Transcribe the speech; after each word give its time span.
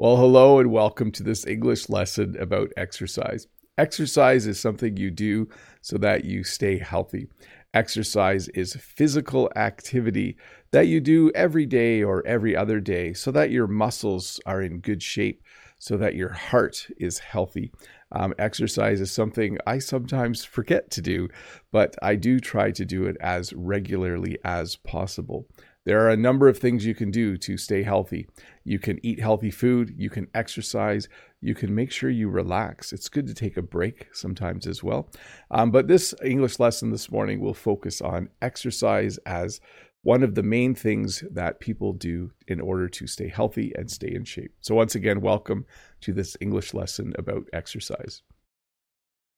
Well, 0.00 0.16
hello 0.16 0.60
and 0.60 0.70
welcome 0.70 1.10
to 1.10 1.24
this 1.24 1.44
English 1.44 1.88
lesson 1.88 2.36
about 2.38 2.72
exercise. 2.76 3.48
Exercise 3.78 4.46
is 4.46 4.60
something 4.60 4.96
you 4.96 5.10
do 5.10 5.48
so 5.80 5.98
that 5.98 6.24
you 6.24 6.44
stay 6.44 6.78
healthy. 6.78 7.26
Exercise 7.74 8.46
is 8.50 8.76
physical 8.76 9.50
activity 9.56 10.36
that 10.70 10.86
you 10.86 11.00
do 11.00 11.32
every 11.34 11.66
day 11.66 12.04
or 12.04 12.24
every 12.28 12.54
other 12.54 12.78
day 12.78 13.12
so 13.12 13.32
that 13.32 13.50
your 13.50 13.66
muscles 13.66 14.38
are 14.46 14.62
in 14.62 14.78
good 14.78 15.02
shape, 15.02 15.42
so 15.80 15.96
that 15.96 16.14
your 16.14 16.32
heart 16.32 16.86
is 16.98 17.18
healthy. 17.18 17.72
Um, 18.12 18.34
exercise 18.38 19.00
is 19.00 19.10
something 19.10 19.58
I 19.66 19.80
sometimes 19.80 20.44
forget 20.44 20.92
to 20.92 21.02
do, 21.02 21.28
but 21.72 21.96
I 22.00 22.14
do 22.14 22.38
try 22.38 22.70
to 22.70 22.84
do 22.84 23.06
it 23.06 23.16
as 23.20 23.52
regularly 23.52 24.38
as 24.44 24.76
possible. 24.76 25.48
There 25.88 26.04
are 26.04 26.10
a 26.10 26.18
number 26.18 26.48
of 26.48 26.58
things 26.58 26.84
you 26.84 26.94
can 26.94 27.10
do 27.10 27.38
to 27.38 27.56
stay 27.56 27.82
healthy. 27.82 28.28
You 28.68 28.78
can 28.78 29.00
eat 29.02 29.18
healthy 29.18 29.50
food, 29.50 29.94
you 29.96 30.10
can 30.10 30.28
exercise, 30.34 31.08
you 31.40 31.54
can 31.54 31.74
make 31.74 31.90
sure 31.90 32.10
you 32.10 32.28
relax. 32.28 32.92
It's 32.92 33.08
good 33.08 33.26
to 33.26 33.32
take 33.32 33.56
a 33.56 33.62
break 33.62 34.08
sometimes 34.12 34.66
as 34.66 34.84
well. 34.84 35.08
Um, 35.50 35.70
but 35.70 35.88
this 35.88 36.14
English 36.22 36.58
lesson 36.58 36.90
this 36.90 37.10
morning 37.10 37.40
will 37.40 37.54
focus 37.54 38.02
on 38.02 38.28
exercise 38.42 39.16
as 39.24 39.62
one 40.02 40.22
of 40.22 40.34
the 40.34 40.42
main 40.42 40.74
things 40.74 41.24
that 41.30 41.60
people 41.60 41.94
do 41.94 42.30
in 42.46 42.60
order 42.60 42.88
to 42.90 43.06
stay 43.06 43.28
healthy 43.28 43.72
and 43.74 43.90
stay 43.90 44.14
in 44.14 44.24
shape. 44.24 44.52
So, 44.60 44.74
once 44.74 44.94
again, 44.94 45.22
welcome 45.22 45.64
to 46.02 46.12
this 46.12 46.36
English 46.42 46.74
lesson 46.74 47.14
about 47.18 47.48
exercise. 47.54 48.22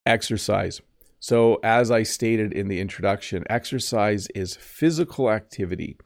Exercise. 0.06 0.80
So, 1.20 1.60
as 1.62 1.92
I 1.92 2.02
stated 2.02 2.52
in 2.52 2.66
the 2.66 2.80
introduction, 2.80 3.44
exercise 3.48 4.26
is 4.34 4.56
physical 4.56 5.30
activity 5.30 5.98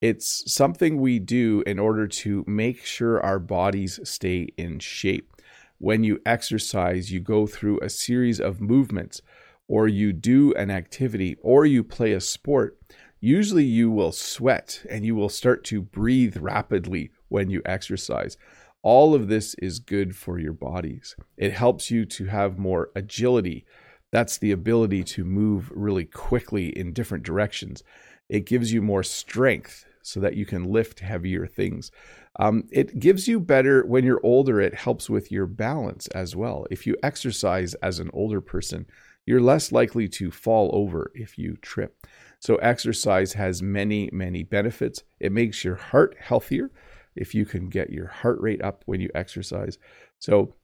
it's 0.00 0.52
something 0.52 1.00
we 1.00 1.18
do 1.18 1.62
in 1.66 1.78
order 1.78 2.06
to 2.06 2.44
make 2.46 2.84
sure 2.84 3.24
our 3.24 3.38
bodies 3.38 3.98
stay 4.04 4.48
in 4.56 4.78
shape. 4.78 5.32
When 5.78 6.04
you 6.04 6.20
exercise, 6.26 7.10
you 7.12 7.20
go 7.20 7.46
through 7.46 7.80
a 7.80 7.88
series 7.88 8.40
of 8.40 8.60
movements, 8.60 9.22
or 9.68 9.88
you 9.88 10.12
do 10.12 10.52
an 10.54 10.70
activity, 10.70 11.36
or 11.42 11.66
you 11.66 11.82
play 11.82 12.12
a 12.12 12.20
sport. 12.20 12.78
Usually, 13.20 13.64
you 13.64 13.90
will 13.90 14.12
sweat 14.12 14.84
and 14.90 15.04
you 15.04 15.14
will 15.14 15.28
start 15.28 15.64
to 15.64 15.82
breathe 15.82 16.36
rapidly 16.36 17.10
when 17.28 17.50
you 17.50 17.62
exercise. 17.64 18.36
All 18.82 19.14
of 19.14 19.28
this 19.28 19.54
is 19.54 19.80
good 19.80 20.14
for 20.14 20.38
your 20.38 20.52
bodies. 20.52 21.16
It 21.36 21.52
helps 21.52 21.90
you 21.90 22.04
to 22.06 22.26
have 22.26 22.58
more 22.58 22.90
agility. 22.94 23.64
That's 24.12 24.38
the 24.38 24.52
ability 24.52 25.02
to 25.04 25.24
move 25.24 25.72
really 25.74 26.04
quickly 26.04 26.68
in 26.68 26.92
different 26.92 27.24
directions. 27.24 27.82
It 28.28 28.46
gives 28.46 28.72
you 28.72 28.82
more 28.82 29.02
strength 29.02 29.84
so 30.02 30.20
that 30.20 30.36
you 30.36 30.46
can 30.46 30.64
lift 30.64 31.00
heavier 31.00 31.46
things. 31.46 31.90
Um, 32.38 32.64
it 32.70 33.00
gives 33.00 33.26
you 33.26 33.40
better, 33.40 33.84
when 33.84 34.04
you're 34.04 34.20
older, 34.22 34.60
it 34.60 34.74
helps 34.74 35.10
with 35.10 35.32
your 35.32 35.46
balance 35.46 36.06
as 36.08 36.36
well. 36.36 36.66
If 36.70 36.86
you 36.86 36.96
exercise 37.02 37.74
as 37.74 37.98
an 37.98 38.10
older 38.12 38.40
person, 38.40 38.86
you're 39.26 39.40
less 39.40 39.72
likely 39.72 40.08
to 40.10 40.30
fall 40.30 40.70
over 40.72 41.10
if 41.14 41.36
you 41.36 41.56
trip. 41.56 42.06
So, 42.38 42.56
exercise 42.56 43.32
has 43.32 43.62
many, 43.62 44.08
many 44.12 44.44
benefits. 44.44 45.02
It 45.18 45.32
makes 45.32 45.64
your 45.64 45.74
heart 45.74 46.16
healthier 46.20 46.70
if 47.16 47.34
you 47.34 47.44
can 47.44 47.68
get 47.68 47.90
your 47.90 48.06
heart 48.06 48.40
rate 48.40 48.62
up 48.62 48.82
when 48.86 49.00
you 49.00 49.10
exercise. 49.14 49.78
So, 50.20 50.54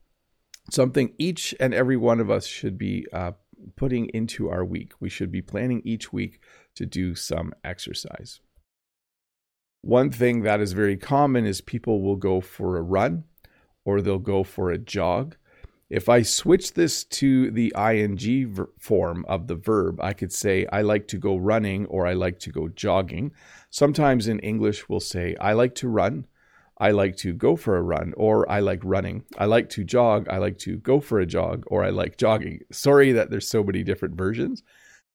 something 0.71 1.13
each 1.17 1.53
and 1.59 1.73
every 1.73 1.97
one 1.97 2.19
of 2.19 2.29
us 2.29 2.45
should 2.45 2.77
be 2.77 3.05
uh, 3.11 3.31
putting 3.75 4.07
into 4.07 4.49
our 4.49 4.63
week. 4.63 4.93
We 4.99 5.09
should 5.09 5.31
be 5.31 5.41
planning 5.41 5.81
each 5.83 6.11
week 6.11 6.39
to 6.75 6.85
do 6.85 7.15
some 7.15 7.53
exercise. 7.63 8.39
One 9.81 10.11
thing 10.11 10.43
that 10.43 10.61
is 10.61 10.73
very 10.73 10.97
common 10.97 11.45
is 11.45 11.59
people 11.59 12.01
will 12.01 12.15
go 12.15 12.39
for 12.39 12.77
a 12.77 12.81
run 12.81 13.25
or 13.85 14.01
they'll 14.01 14.19
go 14.19 14.43
for 14.43 14.71
a 14.71 14.77
jog. 14.77 15.35
If 15.89 16.09
I 16.09 16.21
switch 16.21 16.73
this 16.73 17.03
to 17.03 17.51
the 17.51 17.73
ing 17.77 18.67
form 18.79 19.25
of 19.27 19.47
the 19.47 19.55
verb, 19.55 19.99
I 20.01 20.13
could 20.13 20.31
say, 20.31 20.65
I 20.71 20.81
like 20.81 21.07
to 21.09 21.17
go 21.17 21.35
running 21.35 21.85
or 21.87 22.07
I 22.07 22.13
like 22.13 22.39
to 22.39 22.51
go 22.51 22.69
jogging. 22.69 23.31
Sometimes 23.69 24.27
in 24.27 24.39
English, 24.39 24.89
we'll 24.89 24.99
say, 25.01 25.35
I 25.39 25.53
like 25.53 25.75
to 25.75 25.89
run, 25.89 26.25
I 26.77 26.91
like 26.91 27.17
to 27.17 27.33
go 27.33 27.55
for 27.55 27.77
a 27.77 27.81
run, 27.81 28.13
or 28.17 28.49
I 28.49 28.59
like 28.59 28.81
running. 28.83 29.23
I 29.37 29.45
like 29.45 29.69
to 29.69 29.83
jog, 29.83 30.27
I 30.29 30.37
like 30.37 30.57
to 30.59 30.77
go 30.77 30.99
for 30.99 31.19
a 31.19 31.25
jog, 31.25 31.63
or 31.67 31.83
I 31.83 31.89
like 31.89 32.17
jogging. 32.17 32.61
Sorry 32.71 33.11
that 33.11 33.29
there's 33.29 33.49
so 33.49 33.63
many 33.63 33.83
different 33.83 34.15
versions. 34.15 34.63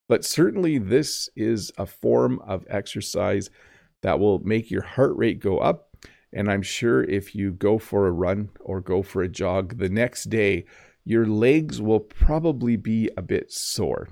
But 0.08 0.24
certainly, 0.24 0.78
this 0.78 1.28
is 1.36 1.70
a 1.76 1.84
form 1.84 2.40
of 2.46 2.64
exercise 2.70 3.50
that 4.02 4.18
will 4.18 4.38
make 4.40 4.70
your 4.70 4.82
heart 4.82 5.16
rate 5.16 5.40
go 5.40 5.58
up. 5.58 5.96
And 6.32 6.50
I'm 6.50 6.62
sure 6.62 7.02
if 7.04 7.34
you 7.34 7.52
go 7.52 7.78
for 7.78 8.06
a 8.06 8.12
run 8.12 8.50
or 8.60 8.80
go 8.80 9.02
for 9.02 9.22
a 9.22 9.28
jog 9.28 9.78
the 9.78 9.88
next 9.88 10.24
day, 10.24 10.64
your 11.04 11.26
legs 11.26 11.80
will 11.80 12.00
probably 12.00 12.76
be 12.76 13.10
a 13.16 13.22
bit 13.22 13.50
sore. 13.50 14.08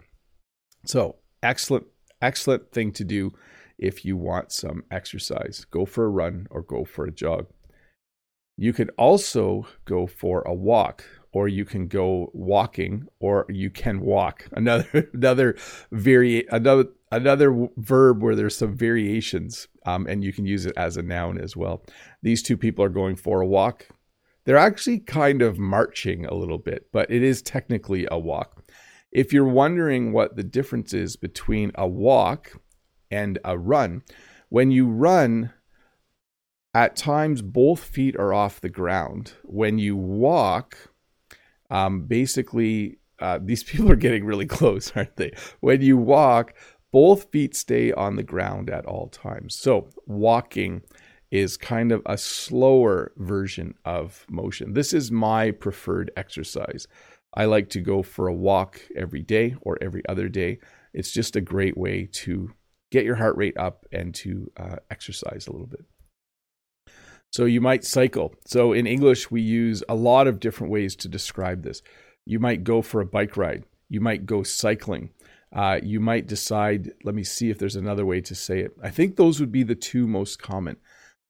So, 0.86 1.16
excellent, 1.42 1.86
excellent 2.20 2.72
thing 2.72 2.92
to 2.92 3.04
do 3.04 3.32
if 3.78 4.04
you 4.04 4.16
want 4.16 4.52
some 4.52 4.84
exercise. 4.90 5.66
Go 5.70 5.84
for 5.84 6.04
a 6.04 6.10
run 6.10 6.46
or 6.50 6.62
go 6.62 6.84
for 6.84 7.04
a 7.04 7.12
jog. 7.12 7.46
You 8.56 8.72
can 8.72 8.88
also 8.90 9.66
go 9.84 10.06
for 10.06 10.42
a 10.42 10.54
walk 10.54 11.04
or 11.36 11.48
you 11.48 11.66
can 11.66 11.86
go 11.86 12.30
walking 12.32 13.06
or 13.20 13.44
you 13.50 13.68
can 13.68 14.00
walk 14.00 14.48
another 14.52 15.10
another 15.12 15.54
very 15.92 16.46
another 16.50 16.86
another 17.12 17.68
verb 17.76 18.22
where 18.22 18.34
there's 18.34 18.56
some 18.56 18.74
variations 18.74 19.68
um, 19.84 20.06
and 20.06 20.24
you 20.24 20.32
can 20.32 20.46
use 20.46 20.64
it 20.64 20.72
as 20.78 20.96
a 20.96 21.02
noun 21.02 21.38
as 21.38 21.54
well 21.54 21.84
these 22.22 22.42
two 22.42 22.56
people 22.56 22.82
are 22.82 22.88
going 22.88 23.14
for 23.14 23.42
a 23.42 23.46
walk 23.46 23.86
they're 24.46 24.56
actually 24.56 24.98
kind 24.98 25.42
of 25.42 25.58
marching 25.58 26.24
a 26.24 26.34
little 26.34 26.58
bit 26.58 26.86
but 26.90 27.10
it 27.10 27.22
is 27.22 27.42
technically 27.42 28.08
a 28.10 28.18
walk 28.18 28.64
if 29.12 29.30
you're 29.30 29.44
wondering 29.44 30.12
what 30.12 30.36
the 30.36 30.42
difference 30.42 30.94
is 30.94 31.16
between 31.16 31.70
a 31.74 31.86
walk 31.86 32.52
and 33.10 33.38
a 33.44 33.58
run 33.58 34.02
when 34.48 34.70
you 34.70 34.86
run 34.86 35.52
at 36.74 36.96
times 36.96 37.42
both 37.42 37.82
feet 37.82 38.16
are 38.16 38.34
off 38.34 38.60
the 38.60 38.68
ground 38.68 39.32
when 39.44 39.78
you 39.78 39.96
walk 39.96 40.90
um, 41.70 42.02
basically, 42.02 42.98
uh, 43.18 43.38
these 43.42 43.64
people 43.64 43.90
are 43.90 43.96
getting 43.96 44.24
really 44.24 44.46
close, 44.46 44.92
aren't 44.94 45.16
they? 45.16 45.32
When 45.60 45.80
you 45.82 45.96
walk, 45.96 46.54
both 46.92 47.30
feet 47.30 47.54
stay 47.54 47.92
on 47.92 48.16
the 48.16 48.22
ground 48.22 48.70
at 48.70 48.86
all 48.86 49.08
times. 49.08 49.54
So, 49.54 49.88
walking 50.06 50.82
is 51.30 51.56
kind 51.56 51.90
of 51.90 52.02
a 52.06 52.16
slower 52.16 53.12
version 53.16 53.74
of 53.84 54.24
motion. 54.30 54.72
This 54.72 54.92
is 54.92 55.10
my 55.10 55.50
preferred 55.50 56.10
exercise. 56.16 56.86
I 57.34 57.46
like 57.46 57.68
to 57.70 57.80
go 57.80 58.02
for 58.02 58.28
a 58.28 58.34
walk 58.34 58.80
every 58.94 59.22
day 59.22 59.56
or 59.60 59.76
every 59.82 60.02
other 60.08 60.28
day. 60.28 60.60
It's 60.94 61.12
just 61.12 61.36
a 61.36 61.40
great 61.40 61.76
way 61.76 62.08
to 62.12 62.52
get 62.96 63.04
your 63.04 63.16
heart 63.16 63.36
rate 63.36 63.58
up 63.58 63.84
and 63.92 64.14
to 64.14 64.50
uh, 64.56 64.76
exercise 64.90 65.46
a 65.46 65.52
little 65.52 65.66
bit. 65.66 65.84
So 67.30 67.44
you 67.44 67.60
might 67.60 67.84
cycle. 67.84 68.34
So 68.46 68.72
in 68.72 68.86
English, 68.86 69.30
we 69.30 69.42
use 69.42 69.82
a 69.86 69.94
lot 69.94 70.26
of 70.26 70.40
different 70.40 70.72
ways 70.72 70.96
to 70.96 71.08
describe 71.08 71.62
this. 71.62 71.82
You 72.24 72.38
might 72.40 72.64
go 72.64 72.80
for 72.80 73.00
a 73.02 73.06
bike 73.06 73.36
ride. 73.36 73.64
You 73.90 74.00
might 74.00 74.24
go 74.24 74.42
cycling. 74.42 75.10
Uh, 75.52 75.78
you 75.82 76.00
might 76.00 76.26
decide, 76.26 76.92
let 77.04 77.14
me 77.14 77.24
see 77.24 77.50
if 77.50 77.58
there's 77.58 77.76
another 77.76 78.06
way 78.06 78.20
to 78.22 78.34
say 78.34 78.60
it. 78.60 78.72
I 78.82 78.90
think 78.90 79.16
those 79.16 79.40
would 79.40 79.52
be 79.52 79.62
the 79.62 79.74
two 79.74 80.06
most 80.06 80.40
common. 80.40 80.76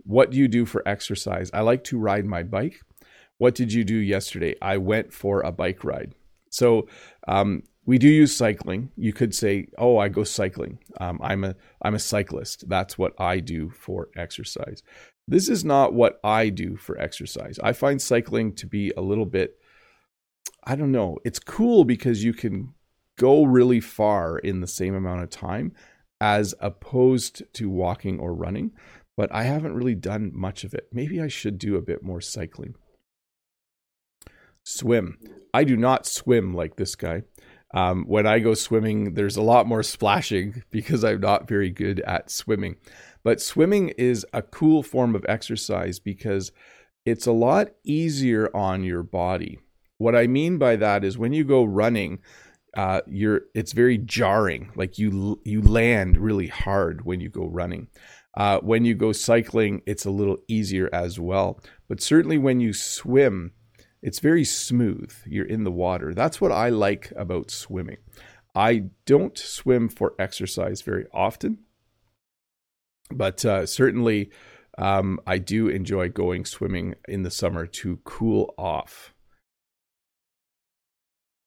What 0.05 0.31
do 0.31 0.37
you 0.38 0.49
do 0.49 0.65
for 0.66 0.87
exercise? 0.87 1.50
I 1.53 1.62
like 1.62 1.82
to 1.84 1.99
ride 1.99 2.26
my 2.26 2.44
bike. 2.44 2.81
What 3.38 3.56
did 3.56 3.72
you 3.72 3.84
do 3.84 3.97
yesterday? 3.97 4.55
I 4.62 4.76
went 4.76 5.12
for 5.12 5.41
a 5.41 5.50
bike 5.50 5.82
ride. 5.82 6.15
So 6.50 6.88
um, 7.26 7.65
we 7.87 7.99
do 7.99 8.09
use 8.09 8.37
cycling. 8.37 8.91
You 8.97 9.13
could 9.13 9.35
say, 9.35 9.69
"Oh, 9.79 9.99
I 9.99 10.09
go 10.09 10.25
cycling. 10.25 10.79
Um, 11.01 11.21
I'm 11.23 11.45
a 11.45 11.55
I'm 11.83 11.95
a 11.95 12.01
cyclist. 12.01 12.69
That's 12.69 12.99
what 12.99 13.15
I 13.19 13.41
do 13.41 13.71
for 13.71 14.09
exercise." 14.17 14.83
This 15.29 15.49
is 15.49 15.65
not 15.65 15.93
what 15.93 16.21
I 16.23 16.51
do 16.51 16.77
for 16.77 16.99
exercise. 16.99 17.59
I 17.61 17.73
find 17.73 18.01
cycling 18.01 18.55
to 18.56 18.67
be 18.67 18.93
a 18.97 19.00
little 19.00 19.27
bit, 19.27 19.59
I 20.62 20.77
don't 20.77 20.93
know, 20.93 21.19
it's 21.25 21.41
cool 21.41 21.85
because 21.85 22.23
you 22.23 22.33
can 22.33 22.75
go 23.19 23.44
really 23.44 23.81
far 23.81 24.39
in 24.39 24.61
the 24.61 24.69
same 24.69 24.94
amount 24.94 25.25
of 25.25 25.31
time 25.31 25.73
as 26.21 26.55
opposed 26.61 27.43
to 27.55 27.69
walking 27.69 28.21
or 28.21 28.35
running. 28.35 28.71
But 29.17 29.32
I 29.32 29.44
haven't 29.44 29.75
really 29.75 29.94
done 29.94 30.31
much 30.32 30.62
of 30.62 30.75
it. 30.75 30.89
Maybe 30.93 31.21
I 31.21 31.29
should 31.29 31.59
do 31.59 31.77
a 31.77 31.82
bit 31.82 32.03
more 32.05 32.21
cycling. 32.21 32.75
Swim. 34.62 35.19
I 35.55 35.65
do 35.65 35.77
not 35.77 36.06
swim 36.06 36.55
like 36.55 36.77
this 36.77 36.94
guy. 36.94 37.23
Um, 37.75 38.05
when 38.07 38.27
I 38.27 38.39
go 38.39 38.55
swimming, 38.55 39.15
there's 39.15 39.37
a 39.37 39.43
lot 39.43 39.67
more 39.67 39.83
splashing 39.83 40.63
because 40.71 41.05
I'm 41.05 41.21
not 41.21 41.49
very 41.49 41.71
good 41.71 42.01
at 42.01 42.31
swimming. 42.31 42.77
But 43.25 43.41
swimming 43.41 43.89
is 43.91 44.25
a 44.33 44.43
cool 44.43 44.83
form 44.83 45.15
of 45.15 45.27
exercise 45.29 45.99
because 45.99 46.53
it's 47.05 47.27
a 47.27 47.33
lot 47.33 47.69
easier 47.85 48.55
on 48.55 48.85
your 48.85 49.03
body. 49.03 49.59
What 49.99 50.15
I 50.15 50.27
mean 50.27 50.59
by 50.59 50.77
that 50.77 51.05
is 51.05 51.19
when 51.19 51.33
you 51.33 51.45
go 51.45 51.65
running, 51.65 52.21
uh, 52.77 53.01
you're 53.07 53.43
it's 53.55 53.73
very 53.73 53.97
jarring. 53.97 54.71
Like 54.77 54.99
you 54.99 55.41
you 55.45 55.63
land 55.63 56.19
really 56.19 56.49
hard 56.49 57.05
when 57.05 57.21
you 57.21 57.31
go 57.31 57.47
running. 57.47 57.89
Uh, 58.37 58.61
when 58.61 58.85
you 58.85 58.95
go 58.95 59.13
cycling, 59.13 59.81
it's 59.87 60.05
a 60.05 60.11
little 60.11 60.37
easier 60.47 60.91
as 60.93 61.19
well. 61.19 61.59
But 61.89 62.03
certainly 62.03 62.37
when 62.37 62.61
you 62.61 62.75
swim, 62.75 63.53
it's 64.06 64.20
very 64.20 64.44
smooth. 64.44 65.12
You're 65.26 65.47
in 65.47 65.64
the 65.64 65.73
water. 65.73 66.14
That's 66.14 66.41
what 66.41 66.53
I 66.53 66.69
like 66.69 67.12
about 67.17 67.50
swimming. 67.50 67.97
I 68.55 68.85
don't 69.05 69.37
swim 69.37 69.88
for 69.88 70.14
exercise 70.17 70.81
very 70.81 71.06
often, 71.12 71.58
but 73.11 73.44
uh, 73.44 73.67
certainly 73.67 74.31
um, 74.79 75.19
I 75.26 75.38
do 75.38 75.67
enjoy 75.67 76.08
going 76.11 76.44
swimming 76.44 76.94
in 77.08 77.25
the 77.25 77.32
summer 77.32 77.67
to 77.67 77.97
cool 78.05 78.55
off. 78.56 79.12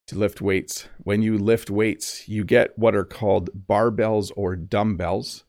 To 0.08 0.18
lift 0.18 0.42
weights. 0.42 0.90
When 0.98 1.22
you 1.22 1.38
lift 1.38 1.70
weights, 1.70 2.28
you 2.28 2.44
get 2.44 2.78
what 2.78 2.94
are 2.94 3.06
called 3.06 3.52
barbells 3.70 4.34
or 4.36 4.58
dumbbells. 4.58 5.46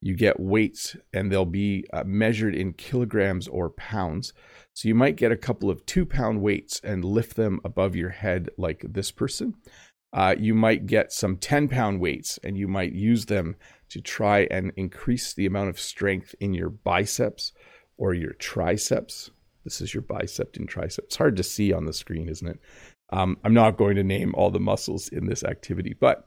You 0.00 0.14
get 0.14 0.38
weights, 0.38 0.94
and 1.12 1.32
they'll 1.32 1.44
be 1.44 1.86
uh, 1.92 2.04
measured 2.06 2.54
in 2.54 2.74
kilograms 2.74 3.48
or 3.48 3.68
pounds. 3.70 4.32
So 4.74 4.88
you 4.88 4.94
might 4.94 5.16
get 5.16 5.32
a 5.32 5.36
couple 5.36 5.70
of 5.70 5.84
two 5.86 6.06
pound 6.06 6.40
weights 6.40 6.80
and 6.82 7.04
lift 7.04 7.36
them 7.36 7.60
above 7.64 7.94
your 7.94 8.10
head, 8.10 8.48
like 8.56 8.84
this 8.88 9.10
person. 9.10 9.54
Uh, 10.12 10.34
you 10.38 10.54
might 10.54 10.86
get 10.86 11.12
some 11.12 11.36
10 11.36 11.68
pound 11.68 12.00
weights 12.00 12.38
and 12.44 12.56
you 12.56 12.68
might 12.68 12.92
use 12.92 13.26
them 13.26 13.56
to 13.88 14.00
try 14.00 14.46
and 14.50 14.72
increase 14.76 15.32
the 15.32 15.46
amount 15.46 15.70
of 15.70 15.80
strength 15.80 16.34
in 16.40 16.54
your 16.54 16.68
biceps 16.70 17.52
or 17.96 18.14
your 18.14 18.32
triceps. 18.34 19.30
This 19.64 19.80
is 19.80 19.94
your 19.94 20.02
bicep 20.02 20.56
and 20.56 20.68
tricep. 20.68 21.00
It's 21.00 21.16
hard 21.16 21.36
to 21.36 21.42
see 21.42 21.72
on 21.72 21.84
the 21.84 21.92
screen, 21.92 22.28
isn't 22.28 22.48
it? 22.48 22.60
Um, 23.10 23.36
I'm 23.44 23.54
not 23.54 23.76
going 23.76 23.96
to 23.96 24.02
name 24.02 24.34
all 24.34 24.50
the 24.50 24.58
muscles 24.58 25.08
in 25.08 25.26
this 25.26 25.44
activity, 25.44 25.94
but 25.98 26.26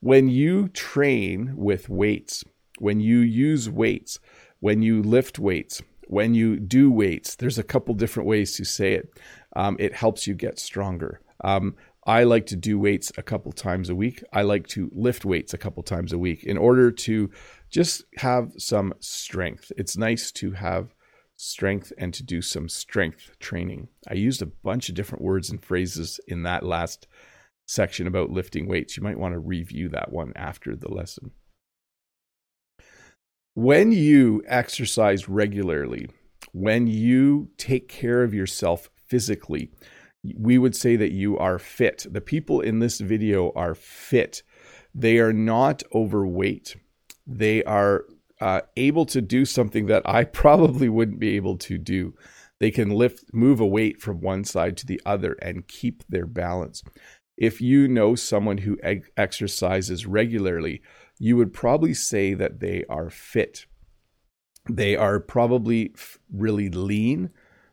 when 0.00 0.28
you 0.28 0.68
train 0.68 1.52
with 1.56 1.88
weights, 1.88 2.44
when 2.78 3.00
you 3.00 3.18
use 3.18 3.68
weights, 3.68 4.18
when 4.60 4.80
you 4.82 5.02
lift 5.02 5.38
weights, 5.38 5.82
when 6.10 6.34
you 6.34 6.58
do 6.58 6.90
weights, 6.90 7.36
there's 7.36 7.58
a 7.58 7.62
couple 7.62 7.94
different 7.94 8.28
ways 8.28 8.56
to 8.56 8.64
say 8.64 8.94
it. 8.94 9.16
Um, 9.54 9.76
it 9.78 9.94
helps 9.94 10.26
you 10.26 10.34
get 10.34 10.58
stronger. 10.58 11.20
Um, 11.44 11.76
I 12.04 12.24
like 12.24 12.46
to 12.46 12.56
do 12.56 12.80
weights 12.80 13.12
a 13.16 13.22
couple 13.22 13.52
times 13.52 13.88
a 13.88 13.94
week. 13.94 14.24
I 14.32 14.42
like 14.42 14.66
to 14.68 14.90
lift 14.92 15.24
weights 15.24 15.54
a 15.54 15.58
couple 15.58 15.84
times 15.84 16.12
a 16.12 16.18
week 16.18 16.42
in 16.42 16.58
order 16.58 16.90
to 16.90 17.30
just 17.70 18.02
have 18.16 18.50
some 18.58 18.92
strength. 18.98 19.70
It's 19.76 19.96
nice 19.96 20.32
to 20.32 20.50
have 20.50 20.94
strength 21.36 21.92
and 21.96 22.12
to 22.14 22.24
do 22.24 22.42
some 22.42 22.68
strength 22.68 23.38
training. 23.38 23.86
I 24.08 24.14
used 24.14 24.42
a 24.42 24.46
bunch 24.46 24.88
of 24.88 24.96
different 24.96 25.22
words 25.22 25.48
and 25.48 25.62
phrases 25.62 26.18
in 26.26 26.42
that 26.42 26.64
last 26.64 27.06
section 27.66 28.08
about 28.08 28.30
lifting 28.30 28.66
weights. 28.66 28.96
You 28.96 29.04
might 29.04 29.18
want 29.18 29.34
to 29.34 29.38
review 29.38 29.88
that 29.90 30.10
one 30.10 30.32
after 30.34 30.74
the 30.74 30.92
lesson. 30.92 31.30
When 33.54 33.90
you 33.90 34.42
exercise 34.46 35.28
regularly, 35.28 36.08
when 36.52 36.86
you 36.86 37.50
take 37.56 37.88
care 37.88 38.22
of 38.22 38.32
yourself 38.32 38.88
physically, 39.08 39.70
we 40.36 40.56
would 40.56 40.76
say 40.76 40.96
that 40.96 41.12
you 41.12 41.36
are 41.36 41.58
fit. 41.58 42.06
The 42.08 42.20
people 42.20 42.60
in 42.60 42.78
this 42.78 43.00
video 43.00 43.52
are 43.56 43.74
fit. 43.74 44.42
They 44.94 45.18
are 45.18 45.32
not 45.32 45.82
overweight. 45.92 46.76
They 47.26 47.64
are 47.64 48.04
uh, 48.40 48.60
able 48.76 49.06
to 49.06 49.20
do 49.20 49.44
something 49.44 49.86
that 49.86 50.02
I 50.04 50.24
probably 50.42 50.88
wouldn't 50.88 51.18
be 51.18 51.36
able 51.36 51.58
to 51.58 51.76
do. 51.76 52.14
They 52.60 52.70
can 52.70 52.90
lift, 52.90 53.24
move 53.32 53.58
a 53.58 53.66
weight 53.66 54.00
from 54.00 54.20
one 54.20 54.44
side 54.44 54.76
to 54.78 54.86
the 54.86 55.00
other 55.04 55.32
and 55.42 55.66
keep 55.66 56.04
their 56.08 56.26
balance. 56.26 56.82
If 57.36 57.60
you 57.60 57.88
know 57.88 58.14
someone 58.14 58.58
who 58.58 58.78
exercises 59.16 60.06
regularly, 60.06 60.82
you 61.20 61.36
would 61.36 61.52
probably 61.52 61.92
say 61.92 62.32
that 62.32 62.60
they 62.60 62.84
are 62.88 63.10
fit. 63.10 63.66
They 64.68 64.96
are 64.96 65.20
probably 65.20 65.94
really 66.32 66.70
lean. 66.70 67.30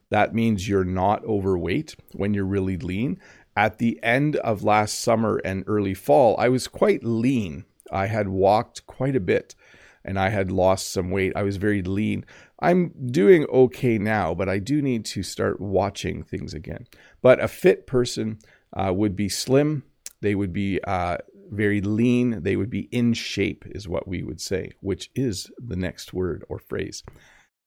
That 0.10 0.36
means 0.36 0.68
you're 0.68 0.84
not 0.84 1.24
overweight 1.24 1.96
when 2.12 2.34
you're 2.34 2.46
really 2.46 2.78
lean. 2.78 3.20
At 3.56 3.78
the 3.78 4.00
end 4.04 4.36
of 4.36 4.64
last 4.64 5.00
summer 5.00 5.38
and 5.44 5.64
early 5.66 5.94
fall, 5.94 6.36
I 6.38 6.50
was 6.50 6.68
quite 6.68 7.04
lean. 7.06 7.64
I 7.92 8.08
had 8.08 8.28
walked 8.28 8.86
quite 8.86 9.16
a 9.16 9.22
bit 9.22 9.56
and 10.04 10.20
I 10.20 10.30
had 10.30 10.52
lost 10.52 10.92
some 10.92 11.10
weight. 11.10 11.32
I 11.36 11.44
was 11.44 11.56
very 11.56 11.82
lean. 11.82 12.26
I'm 12.60 12.90
doing 13.12 13.46
okay 13.46 13.98
now, 13.98 14.34
but 14.34 14.50
I 14.50 14.60
do 14.60 14.82
need 14.82 15.06
to 15.06 15.24
start 15.24 15.62
watching 15.62 16.22
things 16.22 16.54
again. 16.54 16.86
But 17.22 17.42
a 17.42 17.48
fit 17.48 17.88
person 17.88 18.40
uh, 18.74 18.92
would 18.94 19.16
be 19.16 19.30
slim. 19.30 19.84
They 20.22 20.36
would 20.36 20.52
be 20.52 20.82
uh, 20.84 21.18
very 21.50 21.82
lean. 21.82 22.44
They 22.44 22.56
would 22.56 22.70
be 22.70 22.90
in 22.92 23.14
shape, 23.14 23.66
is 23.68 23.88
what 23.88 24.08
we 24.08 24.24
would 24.24 24.42
say, 24.42 24.72
which 24.82 25.10
is 25.16 25.50
the 25.58 25.76
next 25.76 26.14
word 26.14 26.44
or 26.50 26.60
phrase. 26.60 27.04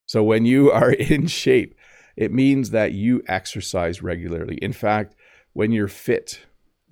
So 0.06 0.22
when 0.22 0.44
you 0.44 0.70
are 0.70 0.92
in 1.14 1.26
shape, 1.26 1.74
it 2.16 2.32
means 2.32 2.70
that 2.70 2.92
you 2.92 3.22
exercise 3.28 4.02
regularly. 4.02 4.56
In 4.56 4.72
fact, 4.72 5.14
when 5.52 5.72
you're 5.72 5.88
fit 5.88 6.40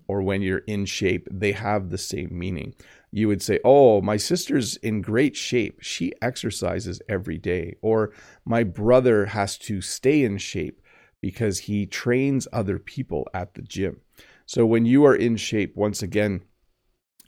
or 0.07 0.23
when 0.23 0.41
you're 0.41 0.59
in 0.67 0.87
shape, 0.87 1.29
they 1.31 1.53
have 1.53 1.91
the 1.91 1.99
same 1.99 2.31
meaning. 2.33 2.75
You 3.11 3.29
would 3.29 3.43
say, 3.43 3.59
Oh, 3.65 4.01
my 4.01 4.17
sister's 4.17 4.77
in 4.77 5.03
great 5.03 5.37
shape. 5.37 5.81
She 5.81 6.13
exercises 6.23 7.01
every 7.09 7.39
day. 7.39 7.77
Or 7.83 8.13
my 8.45 8.65
brother 8.65 9.27
has 9.27 9.59
to 9.59 9.81
stay 9.81 10.25
in 10.25 10.39
shape 10.39 10.81
because 11.21 11.61
he 11.61 11.87
trains 11.87 12.47
other 12.53 12.79
people 12.79 13.27
at 13.35 13.55
the 13.55 13.63
gym. 13.63 14.01
So 14.47 14.65
when 14.65 14.87
you 14.87 15.05
are 15.05 15.17
in 15.17 15.37
shape, 15.37 15.77
once 15.77 16.03
again, 16.03 16.43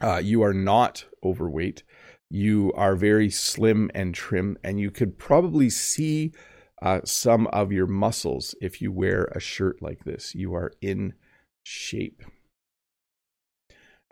uh, 0.00 0.20
you 0.22 0.42
are 0.42 0.54
not 0.54 1.04
overweight. 1.24 1.82
You 2.30 2.72
are 2.74 2.94
very 2.94 3.30
slim 3.30 3.90
and 3.94 4.14
trim, 4.14 4.56
and 4.62 4.78
you 4.78 4.90
could 4.90 5.18
probably 5.18 5.68
see 5.68 6.32
uh, 6.80 7.00
some 7.04 7.46
of 7.48 7.72
your 7.72 7.86
muscles 7.86 8.54
if 8.60 8.80
you 8.80 8.92
wear 8.92 9.24
a 9.34 9.40
shirt 9.40 9.82
like 9.82 10.04
this. 10.04 10.34
You 10.34 10.54
are 10.54 10.72
in 10.80 11.14
shape. 11.62 12.22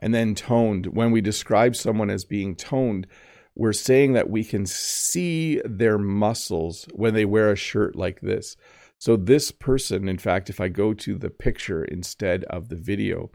And 0.00 0.14
then 0.14 0.34
toned. 0.34 0.86
When 0.86 1.10
we 1.10 1.20
describe 1.20 1.74
someone 1.74 2.10
as 2.10 2.24
being 2.24 2.54
toned, 2.54 3.06
we're 3.56 3.72
saying 3.72 4.12
that 4.12 4.30
we 4.30 4.44
can 4.44 4.66
see 4.66 5.60
their 5.64 5.98
muscles 5.98 6.86
when 6.92 7.14
they 7.14 7.24
wear 7.24 7.50
a 7.50 7.56
shirt 7.56 7.96
like 7.96 8.20
this. 8.20 8.56
So, 9.00 9.16
this 9.16 9.50
person, 9.50 10.08
in 10.08 10.18
fact, 10.18 10.50
if 10.50 10.60
I 10.60 10.68
go 10.68 10.92
to 10.92 11.16
the 11.16 11.30
picture 11.30 11.84
instead 11.84 12.44
of 12.44 12.68
the 12.68 12.76
video, 12.76 13.30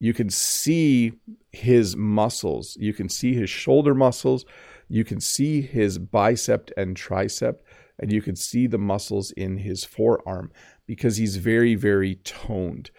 you 0.00 0.14
can 0.14 0.30
see 0.30 1.12
his 1.50 1.96
muscles. 1.96 2.76
You 2.80 2.92
can 2.92 3.08
see 3.08 3.34
his 3.34 3.50
shoulder 3.50 3.94
muscles. 3.94 4.44
You 4.88 5.04
can 5.04 5.20
see 5.20 5.60
his 5.60 5.98
bicep 5.98 6.70
and 6.76 6.96
tricep. 6.96 7.56
And 7.98 8.12
you 8.12 8.22
can 8.22 8.36
see 8.36 8.66
the 8.66 8.78
muscles 8.78 9.32
in 9.32 9.58
his 9.58 9.84
forearm 9.84 10.52
because 10.86 11.16
he's 11.16 11.36
very, 11.36 11.74
very 11.74 12.16
toned. 12.16 12.90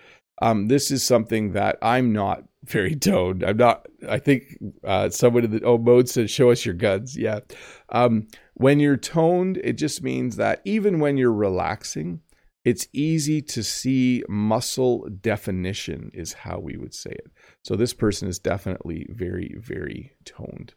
Um, 0.41 0.68
this 0.68 0.91
is 0.91 1.03
something 1.03 1.53
that 1.53 1.77
I'm 1.82 2.12
not 2.12 2.44
very 2.63 2.96
toned. 2.96 3.44
I'm 3.44 3.58
not. 3.58 3.88
I 4.08 4.20
think 4.20 4.58
uh, 4.84 5.10
someone 5.10 5.46
in 5.46 5.51
the 5.51 5.63
oh 5.63 5.77
mode 5.77 6.10
said, 6.10 6.29
"Show 6.29 6.51
us 6.51 6.65
your 6.65 6.75
guns." 6.75 7.18
Yeah. 7.18 7.39
Um, 7.89 8.27
when 8.53 8.79
you're 8.79 8.98
toned, 8.98 9.58
it 9.63 9.74
just 9.74 10.03
means 10.03 10.36
that 10.38 10.62
even 10.65 11.00
when 11.00 11.18
you're 11.18 11.34
relaxing, 11.34 12.22
it's 12.66 12.88
easy 12.92 13.42
to 13.42 13.63
see 13.63 14.24
muscle 14.28 15.08
definition, 15.22 16.12
is 16.13 16.34
how 16.34 16.60
we 16.60 16.78
would 16.78 16.94
say 16.94 17.12
it. 17.12 17.32
So 17.63 17.75
this 17.75 17.94
person 17.94 18.28
is 18.28 18.39
definitely 18.39 19.08
very, 19.10 19.56
very 19.58 20.13
toned. 20.25 20.74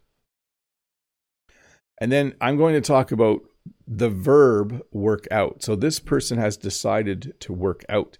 And 1.99 2.11
then 2.11 2.35
I'm 2.41 2.57
going 2.57 2.73
to 2.73 2.81
talk 2.81 3.11
about 3.11 3.41
the 3.87 4.09
verb 4.09 4.81
work 4.91 5.27
out. 5.29 5.63
So 5.63 5.75
this 5.75 5.99
person 5.99 6.37
has 6.37 6.57
decided 6.57 7.33
to 7.41 7.53
work 7.53 7.83
out. 7.87 8.17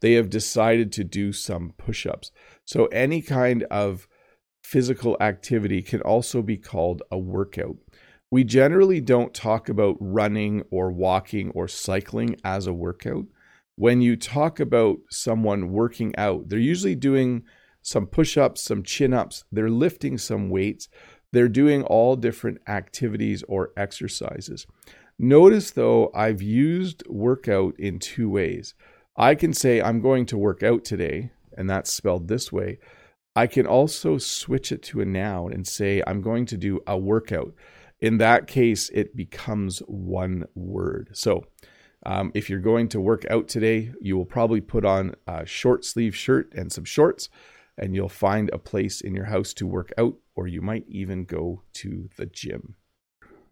They 0.00 0.14
have 0.14 0.30
decided 0.30 0.90
to 0.92 1.04
do 1.04 1.32
some 1.32 1.74
push 1.78 2.06
ups. 2.06 2.32
So 2.64 2.86
any 2.86 3.22
kind 3.22 3.62
of 3.64 4.08
physical 4.64 5.16
activity 5.20 5.82
can 5.82 6.00
also 6.00 6.42
be 6.42 6.56
called 6.56 7.02
a 7.10 7.18
workout. 7.18 7.76
We 8.32 8.44
generally 8.44 9.02
don't 9.02 9.34
talk 9.34 9.68
about 9.68 9.98
running 10.00 10.62
or 10.70 10.90
walking 10.90 11.50
or 11.50 11.68
cycling 11.68 12.36
as 12.42 12.66
a 12.66 12.72
workout. 12.72 13.26
When 13.76 14.00
you 14.00 14.16
talk 14.16 14.58
about 14.58 15.00
someone 15.10 15.70
working 15.70 16.16
out, 16.16 16.48
they're 16.48 16.58
usually 16.58 16.94
doing 16.94 17.42
some 17.82 18.06
push 18.06 18.38
ups, 18.38 18.62
some 18.62 18.84
chin 18.84 19.12
ups, 19.12 19.44
they're 19.52 19.68
lifting 19.68 20.16
some 20.16 20.48
weights, 20.48 20.88
they're 21.32 21.46
doing 21.46 21.82
all 21.82 22.16
different 22.16 22.62
activities 22.66 23.44
or 23.48 23.72
exercises. 23.76 24.66
Notice 25.18 25.70
though, 25.70 26.10
I've 26.14 26.40
used 26.40 27.06
workout 27.08 27.78
in 27.78 27.98
two 27.98 28.30
ways. 28.30 28.72
I 29.14 29.34
can 29.34 29.52
say, 29.52 29.82
I'm 29.82 30.00
going 30.00 30.24
to 30.26 30.38
work 30.38 30.62
out 30.62 30.86
today, 30.86 31.32
and 31.58 31.68
that's 31.68 31.92
spelled 31.92 32.28
this 32.28 32.50
way. 32.50 32.78
I 33.36 33.46
can 33.46 33.66
also 33.66 34.16
switch 34.16 34.72
it 34.72 34.82
to 34.84 35.02
a 35.02 35.04
noun 35.04 35.52
and 35.52 35.66
say, 35.66 36.02
I'm 36.06 36.22
going 36.22 36.46
to 36.46 36.56
do 36.56 36.80
a 36.86 36.96
workout 36.96 37.52
in 38.02 38.18
that 38.18 38.46
case, 38.48 38.90
it 38.90 39.16
becomes 39.16 39.78
one 39.86 40.44
word. 40.56 41.10
So 41.12 41.46
um, 42.04 42.32
if 42.34 42.50
you're 42.50 42.58
going 42.58 42.88
to 42.88 43.00
work 43.00 43.24
out 43.30 43.46
today, 43.46 43.92
you 44.00 44.16
will 44.16 44.26
probably 44.26 44.60
put 44.60 44.84
on 44.84 45.14
a 45.26 45.46
short 45.46 45.84
sleeve 45.84 46.16
shirt 46.16 46.52
and 46.52 46.72
some 46.72 46.84
shorts, 46.84 47.28
and 47.78 47.94
you'll 47.94 48.08
find 48.08 48.50
a 48.50 48.58
place 48.58 49.00
in 49.00 49.14
your 49.14 49.26
house 49.26 49.54
to 49.54 49.66
work 49.68 49.92
out, 49.96 50.16
or 50.34 50.48
you 50.48 50.60
might 50.60 50.84
even 50.88 51.24
go 51.24 51.62
to 51.74 52.10
the 52.16 52.26
gym. 52.26 52.74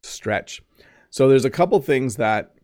stretch. 0.02 0.62
So 1.11 1.28
there's 1.28 1.45
a 1.45 1.50
couple 1.50 1.80
things 1.80 2.16
that, 2.16 2.54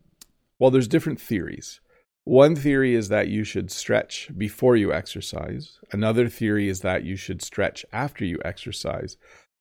well, 0.59 0.71
there's 0.71 0.89
different 0.89 1.21
theories. 1.21 1.81
One 2.25 2.57
theory 2.57 2.95
is 2.95 3.09
that 3.09 3.29
you 3.29 3.45
should 3.45 3.71
stretch 3.71 4.31
before 4.37 4.77
you 4.77 4.93
exercise. 4.93 5.79
Another 5.93 6.29
theory 6.29 6.69
is 6.69 6.81
that 6.81 7.05
you 7.05 7.17
should 7.17 7.41
stretch 7.41 7.87
after 7.93 8.25
you 8.25 8.41
exercise. 8.45 9.17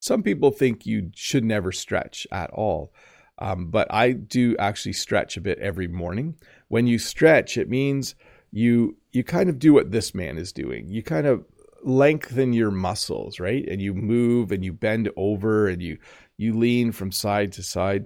Some 0.05 0.21
people 0.21 0.51
think 0.51 0.85
you 0.85 1.09
should 1.15 1.43
never 1.43 1.71
stretch 1.71 2.27
at 2.31 2.51
all. 2.51 2.93
Um, 3.39 3.71
but 3.71 3.91
I 3.91 4.11
do 4.11 4.55
actually 4.59 4.93
stretch 4.93 5.35
a 5.35 5.41
bit 5.41 5.57
every 5.57 5.87
morning. 5.87 6.35
When 6.67 6.85
you 6.85 6.99
stretch, 6.99 7.57
it 7.57 7.69
means 7.69 8.13
you 8.51 8.97
you 9.13 9.23
kind 9.23 9.49
of 9.49 9.57
do 9.57 9.73
what 9.73 9.89
this 9.89 10.13
man 10.13 10.37
is 10.37 10.53
doing. 10.53 10.89
You 10.89 11.01
kind 11.01 11.25
of 11.25 11.43
lengthen 11.81 12.53
your 12.53 12.69
muscles, 12.69 13.39
right? 13.39 13.67
And 13.67 13.81
you 13.81 13.95
move 13.95 14.51
and 14.51 14.63
you 14.63 14.73
bend 14.73 15.09
over 15.17 15.67
and 15.67 15.81
you 15.81 15.97
you 16.37 16.55
lean 16.55 16.91
from 16.91 17.11
side 17.11 17.51
to 17.53 17.63
side. 17.63 18.05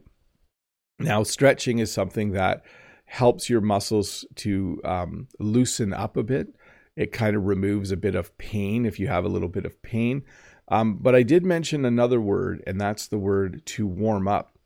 Now, 0.99 1.23
stretching 1.23 1.79
is 1.79 1.91
something 1.91 2.31
that 2.31 2.63
helps 3.07 3.49
your 3.49 3.61
muscles 3.61 4.25
to 4.35 4.79
um, 4.85 5.27
loosen 5.37 5.91
up 5.91 6.15
a 6.15 6.23
bit. 6.23 6.55
It 6.95 7.11
kind 7.11 7.35
of 7.35 7.45
removes 7.45 7.91
a 7.91 7.97
bit 7.97 8.15
of 8.15 8.37
pain 8.37 8.85
if 8.85 8.99
you 8.99 9.07
have 9.07 9.25
a 9.25 9.29
little 9.29 9.49
bit 9.49 9.65
of 9.65 9.81
pain. 9.81 10.23
Um, 10.69 10.97
but 11.01 11.15
I 11.15 11.23
did 11.23 11.45
mention 11.45 11.83
another 11.83 12.21
word, 12.21 12.63
and 12.67 12.79
that's 12.79 13.07
the 13.07 13.17
word 13.17 13.65
to 13.67 13.87
warm 13.87 14.27
up. 14.27 14.57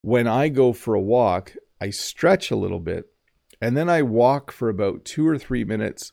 When 0.00 0.26
I 0.26 0.48
go 0.48 0.72
for 0.72 0.94
a 0.94 1.00
walk, 1.00 1.54
I 1.80 1.90
stretch 1.90 2.50
a 2.50 2.56
little 2.56 2.80
bit 2.80 3.06
and 3.62 3.76
then 3.76 3.88
I 3.88 4.02
walk 4.02 4.50
for 4.50 4.68
about 4.68 5.04
two 5.04 5.26
or 5.26 5.38
three 5.38 5.64
minutes 5.64 6.12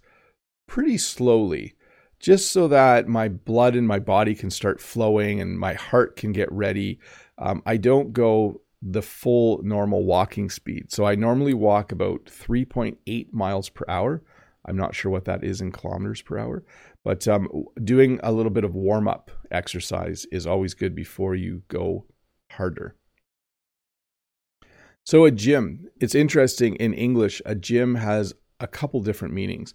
pretty 0.68 1.00
slowly, 1.00 1.74
just 2.20 2.52
so 2.52 2.68
that 2.68 3.08
my 3.08 3.28
blood 3.28 3.76
in 3.76 3.88
my 3.88 3.98
body 3.98 4.36
can 4.36 4.52
start 4.52 4.80
flowing 4.80 5.42
and 5.42 5.60
my 5.60 5.74
heart 5.74 6.16
can 6.16 6.32
get 6.32 6.52
ready. 6.52 7.00
Um, 7.40 7.64
I 7.66 7.78
don't 7.78 8.14
go 8.14 8.62
the 8.84 9.02
full 9.02 9.64
normal 9.64 10.06
walking 10.06 10.52
speed. 10.52 10.92
So 10.92 11.06
I 11.06 11.16
normally 11.16 11.56
walk 11.56 11.92
about 11.92 12.26
3.8 12.26 13.34
miles 13.34 13.70
per 13.70 13.84
hour. 13.88 14.22
I'm 14.66 14.78
not 14.78 14.94
sure 14.94 15.12
what 15.12 15.26
that 15.26 15.44
is 15.44 15.60
in 15.60 15.72
kilometers 15.72 16.22
per 16.22 16.38
hour, 16.38 16.64
but 17.04 17.28
um, 17.28 17.48
doing 17.84 18.20
a 18.24 18.32
little 18.32 18.52
bit 18.52 18.64
of 18.64 18.76
warm 18.76 19.08
up 19.08 19.32
exercise 19.52 20.26
is 20.32 20.46
always 20.46 20.74
good 20.74 20.96
before 20.96 21.36
you 21.36 21.64
go 21.68 22.06
harder. 22.52 22.96
So, 25.06 25.26
a 25.26 25.32
gym, 25.32 25.88
it's 26.00 26.14
interesting 26.14 26.76
in 26.76 26.94
English, 26.94 27.42
a 27.46 27.56
gym 27.56 27.96
has 27.96 28.34
a 28.60 28.68
couple 28.68 29.02
different 29.02 29.34
meanings. 29.34 29.74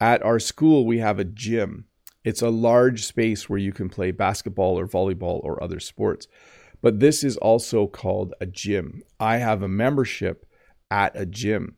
At 0.00 0.22
our 0.22 0.40
school, 0.40 0.84
we 0.86 0.98
have 0.98 1.18
a 1.18 1.24
gym. 1.24 1.84
It's 2.24 2.42
a 2.42 2.50
large 2.50 3.04
space 3.04 3.48
where 3.48 3.58
you 3.58 3.72
can 3.72 3.88
play 3.88 4.10
basketball 4.10 4.78
or 4.78 4.86
volleyball 4.86 5.42
or 5.44 5.62
other 5.62 5.78
sports. 5.78 6.26
But 6.80 6.98
this 6.98 7.22
is 7.22 7.36
also 7.36 7.86
called 7.86 8.34
a 8.40 8.46
gym. 8.46 9.02
I 9.20 9.36
have 9.36 9.62
a 9.62 9.68
membership 9.68 10.46
at 10.90 11.12
a 11.14 11.26
gym. 11.26 11.76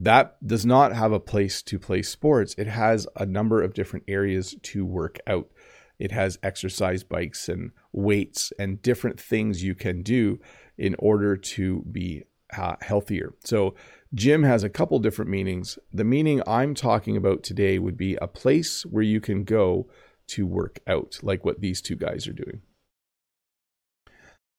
That 0.00 0.36
does 0.46 0.66
not 0.66 0.92
have 0.92 1.12
a 1.12 1.20
place 1.20 1.62
to 1.62 1.78
play 1.78 2.02
sports. 2.02 2.54
It 2.58 2.66
has 2.66 3.06
a 3.16 3.26
number 3.26 3.62
of 3.62 3.74
different 3.74 4.04
areas 4.08 4.56
to 4.62 4.84
work 4.84 5.18
out. 5.26 5.50
It 5.98 6.10
has 6.10 6.38
exercise 6.42 7.04
bikes 7.04 7.48
and 7.48 7.70
weights 7.92 8.52
and 8.58 8.82
different 8.82 9.20
things 9.20 9.62
you 9.62 9.74
can 9.74 10.02
do 10.02 10.40
in 10.76 10.96
order 10.98 11.36
to 11.36 11.84
be 11.90 12.24
uh, 12.56 12.76
healthier. 12.80 13.34
So, 13.44 13.74
gym 14.12 14.42
has 14.42 14.62
a 14.62 14.68
couple 14.68 14.98
different 14.98 15.30
meanings. 15.30 15.78
The 15.92 16.04
meaning 16.04 16.42
I'm 16.46 16.74
talking 16.74 17.16
about 17.16 17.42
today 17.42 17.78
would 17.78 17.96
be 17.96 18.16
a 18.16 18.28
place 18.28 18.82
where 18.82 19.02
you 19.02 19.20
can 19.20 19.44
go 19.44 19.88
to 20.28 20.46
work 20.46 20.80
out, 20.86 21.18
like 21.22 21.44
what 21.44 21.60
these 21.60 21.80
two 21.80 21.96
guys 21.96 22.26
are 22.26 22.32
doing. 22.32 22.62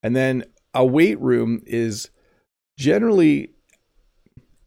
And 0.03 0.15
then 0.15 0.43
a 0.73 0.85
weight 0.85 1.19
room 1.19 1.61
is 1.65 2.09
generally 2.77 3.54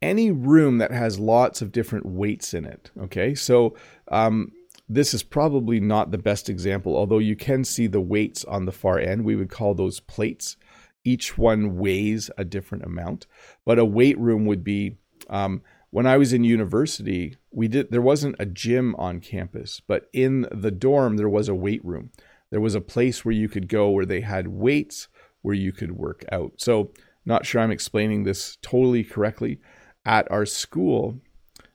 any 0.01 0.31
room 0.31 0.79
that 0.79 0.93
has 0.93 1.19
lots 1.19 1.63
of 1.63 1.73
different 1.73 2.07
weights 2.07 2.55
in 2.55 2.65
it. 2.65 2.91
Okay, 3.01 3.35
so 3.35 3.77
um, 4.11 4.53
this 4.89 5.13
is 5.13 5.23
probably 5.23 5.81
not 5.81 6.11
the 6.11 6.19
best 6.19 6.49
example, 6.49 6.97
although 6.97 7.19
you 7.19 7.37
can 7.37 7.65
see 7.65 7.87
the 7.87 8.01
weights 8.01 8.45
on 8.45 8.65
the 8.65 8.73
far 8.73 8.99
end. 8.99 9.25
We 9.25 9.37
would 9.37 9.51
call 9.51 9.75
those 9.75 10.01
plates 10.01 10.57
each 11.05 11.39
one 11.39 11.79
weighs 11.79 12.31
a 12.37 12.45
different 12.45 12.85
amount. 12.85 13.27
But 13.65 13.79
a 13.79 13.85
weight 13.85 14.19
room 14.19 14.45
would 14.47 14.63
be 14.63 14.99
um, 15.31 15.63
when 15.91 16.07
I 16.07 16.19
was 16.19 16.33
in 16.33 16.45
university, 16.45 17.37
we 17.51 17.67
did 17.69 17.91
there 17.91 18.03
wasn't 18.03 18.37
a 18.39 18.47
gym 18.47 18.95
on 18.97 19.21
campus, 19.21 19.81
but 19.87 20.09
in 20.13 20.47
the 20.53 20.71
dorm 20.71 21.17
there 21.17 21.29
was 21.29 21.49
a 21.49 21.55
weight 21.55 21.85
room. 21.85 22.11
There 22.51 22.61
was 22.61 22.75
a 22.75 22.81
place 22.81 23.25
where 23.25 23.35
you 23.35 23.49
could 23.49 23.69
go 23.69 23.91
where 23.91 24.07
they 24.07 24.21
had 24.21 24.49
weights 24.49 25.09
where 25.43 25.55
you 25.55 25.73
could 25.73 25.93
work 25.93 26.25
out. 26.31 26.53
So, 26.57 26.93
not 27.25 27.45
sure 27.45 27.61
I'm 27.61 27.71
explaining 27.71 28.25
this 28.25 28.57
totally 28.63 29.05
correctly. 29.05 29.61
At 30.09 30.31
our 30.31 30.47
school, 30.47 31.21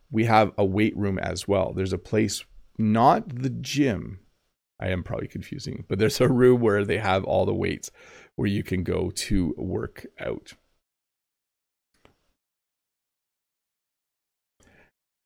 we 0.09 0.25
have 0.25 0.53
a 0.57 0.65
weight 0.65 0.97
room 0.97 1.19
as 1.19 1.47
well. 1.47 1.71
There's 1.71 1.93
a 1.93 1.99
place, 1.99 2.43
not 2.79 3.29
the 3.29 3.51
gym. 3.51 4.21
I 4.79 4.87
am 4.87 5.03
probably 5.03 5.27
confusing, 5.27 5.85
but 5.87 5.99
there's 5.99 6.19
a 6.19 6.27
room 6.27 6.59
where 6.59 6.83
they 6.83 6.97
have 6.97 7.23
all 7.25 7.45
the 7.45 7.53
weights 7.53 7.91
where 8.35 8.47
you 8.47 8.63
can 8.63 8.81
go 8.81 9.11
to 9.11 9.53
work 9.55 10.07
out. 10.19 10.53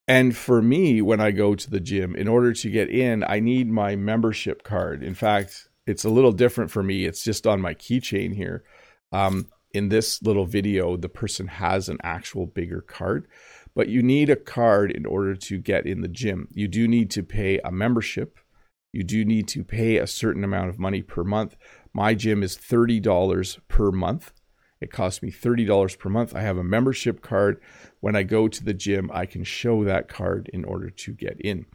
And 0.05 0.35
for 0.35 0.61
me, 0.61 1.01
when 1.01 1.21
I 1.21 1.31
go 1.31 1.55
to 1.55 1.69
the 1.69 1.79
gym, 1.79 2.13
in 2.13 2.27
order 2.27 2.51
to 2.51 2.69
get 2.69 2.89
in, 2.89 3.23
I 3.25 3.39
need 3.39 3.69
my 3.69 3.95
membership 3.95 4.63
card. 4.63 5.01
In 5.01 5.15
fact, 5.15 5.69
it's 5.85 6.03
a 6.03 6.09
little 6.09 6.33
different 6.33 6.71
for 6.71 6.83
me. 6.83 7.05
It's 7.05 7.23
just 7.23 7.47
on 7.47 7.61
my 7.61 7.73
keychain 7.73 8.35
here. 8.35 8.65
Um, 9.13 9.47
in 9.77 9.89
this 9.89 10.21
little 10.23 10.45
video, 10.45 10.97
the 10.97 11.07
person 11.07 11.47
has 11.47 11.87
an 11.87 11.99
actual 12.03 12.47
bigger 12.47 12.81
card, 12.81 13.27
but 13.75 13.87
you 13.87 14.01
need 14.01 14.29
a 14.29 14.35
card 14.35 14.91
in 14.91 15.05
order 15.05 15.35
to 15.35 15.59
get 15.59 15.85
in 15.85 16.01
the 16.01 16.07
gym. 16.07 16.47
You 16.51 16.67
do 16.67 16.87
need 16.87 17.11
to 17.11 17.23
pay 17.23 17.59
a 17.59 17.71
membership. 17.71 18.39
You 18.91 19.03
do 19.03 19.23
need 19.23 19.47
to 19.49 19.63
pay 19.63 19.97
a 19.97 20.07
certain 20.07 20.43
amount 20.43 20.69
of 20.69 20.79
money 20.79 21.03
per 21.03 21.23
month. 21.23 21.55
My 21.93 22.15
gym 22.15 22.41
is 22.41 22.57
$30 22.57 23.59
per 23.67 23.91
month. 23.91 24.33
It 24.81 24.91
costs 24.91 25.21
me 25.21 25.31
$30 25.31 25.97
per 25.97 26.09
month. 26.09 26.35
I 26.35 26.41
have 26.41 26.57
a 26.57 26.63
membership 26.63 27.21
card. 27.21 27.61
When 27.99 28.15
I 28.15 28.23
go 28.23 28.47
to 28.47 28.63
the 28.63 28.73
gym, 28.73 29.11
I 29.13 29.25
can 29.25 29.43
show 29.43 29.83
that 29.83 30.07
card 30.07 30.49
in 30.53 30.65
order 30.65 30.89
to 30.89 31.13
get 31.13 31.39
in. 31.39 31.65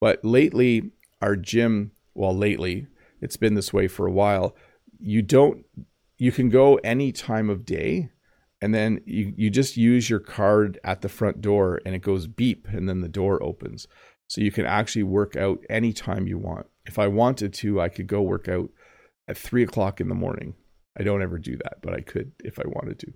But 0.00 0.24
lately, 0.24 0.90
our 1.22 1.36
gym, 1.36 1.92
well, 2.14 2.36
lately, 2.36 2.88
it's 3.20 3.36
been 3.36 3.54
this 3.54 3.72
way 3.72 3.88
for 3.88 4.06
a 4.06 4.12
while. 4.12 4.56
You 4.98 5.22
don't, 5.22 5.64
you 6.18 6.32
can 6.32 6.48
go 6.48 6.76
any 6.76 7.12
time 7.12 7.50
of 7.50 7.64
day 7.64 8.10
and 8.60 8.74
then 8.74 9.00
you, 9.04 9.34
you 9.36 9.50
just 9.50 9.76
use 9.76 10.08
your 10.08 10.20
card 10.20 10.78
at 10.84 11.02
the 11.02 11.08
front 11.08 11.40
door 11.40 11.80
and 11.84 11.94
it 11.94 12.02
goes 12.02 12.26
beep 12.26 12.66
and 12.68 12.88
then 12.88 13.00
the 13.00 13.08
door 13.08 13.42
opens. 13.42 13.86
So 14.26 14.40
you 14.40 14.50
can 14.50 14.64
actually 14.64 15.02
work 15.02 15.36
out 15.36 15.58
anytime 15.68 16.26
you 16.26 16.38
want. 16.38 16.66
If 16.86 16.98
I 16.98 17.08
wanted 17.08 17.52
to, 17.54 17.80
I 17.80 17.88
could 17.88 18.06
go 18.06 18.22
work 18.22 18.48
out 18.48 18.70
at 19.28 19.36
three 19.36 19.62
o'clock 19.62 20.00
in 20.00 20.08
the 20.08 20.14
morning. 20.14 20.54
I 20.98 21.02
don't 21.02 21.22
ever 21.22 21.38
do 21.38 21.56
that, 21.58 21.82
but 21.82 21.94
I 21.94 22.00
could 22.00 22.32
if 22.40 22.58
I 22.58 22.64
wanted 22.66 22.98
to. 23.00 23.12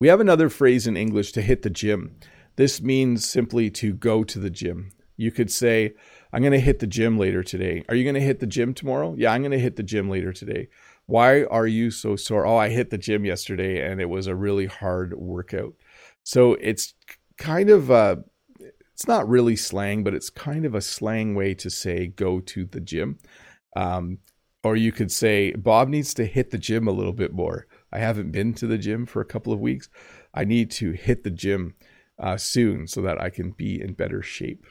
We 0.00 0.08
have 0.08 0.20
another 0.20 0.48
phrase 0.48 0.86
in 0.86 0.96
English 0.96 1.32
to 1.32 1.42
hit 1.42 1.62
the 1.62 1.70
gym. 1.70 2.16
This 2.56 2.80
means 2.80 3.28
simply 3.28 3.70
to 3.72 3.92
go 3.92 4.24
to 4.24 4.38
the 4.38 4.50
gym. 4.50 4.92
You 5.16 5.32
could 5.32 5.50
say, 5.50 5.94
I'm 6.32 6.42
going 6.42 6.52
to 6.52 6.60
hit 6.60 6.78
the 6.78 6.86
gym 6.86 7.18
later 7.18 7.42
today. 7.42 7.82
Are 7.88 7.94
you 7.94 8.04
going 8.04 8.14
to 8.14 8.20
hit 8.20 8.40
the 8.40 8.46
gym 8.46 8.74
tomorrow? 8.74 9.14
Yeah, 9.16 9.32
I'm 9.32 9.40
going 9.40 9.52
to 9.52 9.58
hit 9.58 9.76
the 9.76 9.82
gym 9.82 10.10
later 10.10 10.32
today. 10.32 10.68
Why 11.06 11.44
are 11.44 11.66
you 11.66 11.90
so 11.90 12.16
sore? 12.16 12.46
Oh, 12.46 12.56
I 12.56 12.68
hit 12.68 12.90
the 12.90 12.98
gym 12.98 13.24
yesterday 13.24 13.88
and 13.88 14.00
it 14.00 14.08
was 14.08 14.26
a 14.26 14.34
really 14.34 14.66
hard 14.66 15.14
workout. 15.14 15.74
So 16.24 16.54
it's 16.54 16.94
kind 17.38 17.70
of 17.70 17.90
a, 17.90 18.24
it's 18.92 19.06
not 19.06 19.28
really 19.28 19.56
slang, 19.56 20.02
but 20.02 20.14
it's 20.14 20.30
kind 20.30 20.64
of 20.64 20.74
a 20.74 20.80
slang 20.80 21.34
way 21.34 21.54
to 21.54 21.70
say 21.70 22.08
go 22.08 22.40
to 22.40 22.64
the 22.64 22.80
gym. 22.80 23.18
Um, 23.76 24.18
or 24.64 24.74
you 24.74 24.90
could 24.90 25.12
say, 25.12 25.52
Bob 25.52 25.88
needs 25.88 26.12
to 26.14 26.24
hit 26.24 26.50
the 26.50 26.58
gym 26.58 26.88
a 26.88 26.92
little 26.92 27.12
bit 27.12 27.32
more. 27.32 27.68
I 27.92 27.98
haven't 27.98 28.32
been 28.32 28.52
to 28.54 28.66
the 28.66 28.78
gym 28.78 29.06
for 29.06 29.20
a 29.20 29.26
couple 29.26 29.52
of 29.52 29.60
weeks. 29.60 29.88
I 30.34 30.44
need 30.44 30.72
to 30.72 30.90
hit 30.90 31.22
the 31.22 31.30
gym 31.30 31.74
uh, 32.18 32.36
soon 32.36 32.88
so 32.88 33.00
that 33.02 33.20
I 33.20 33.30
can 33.30 33.52
be 33.52 33.80
in 33.80 33.92
better 33.92 34.22
shape. 34.22 34.66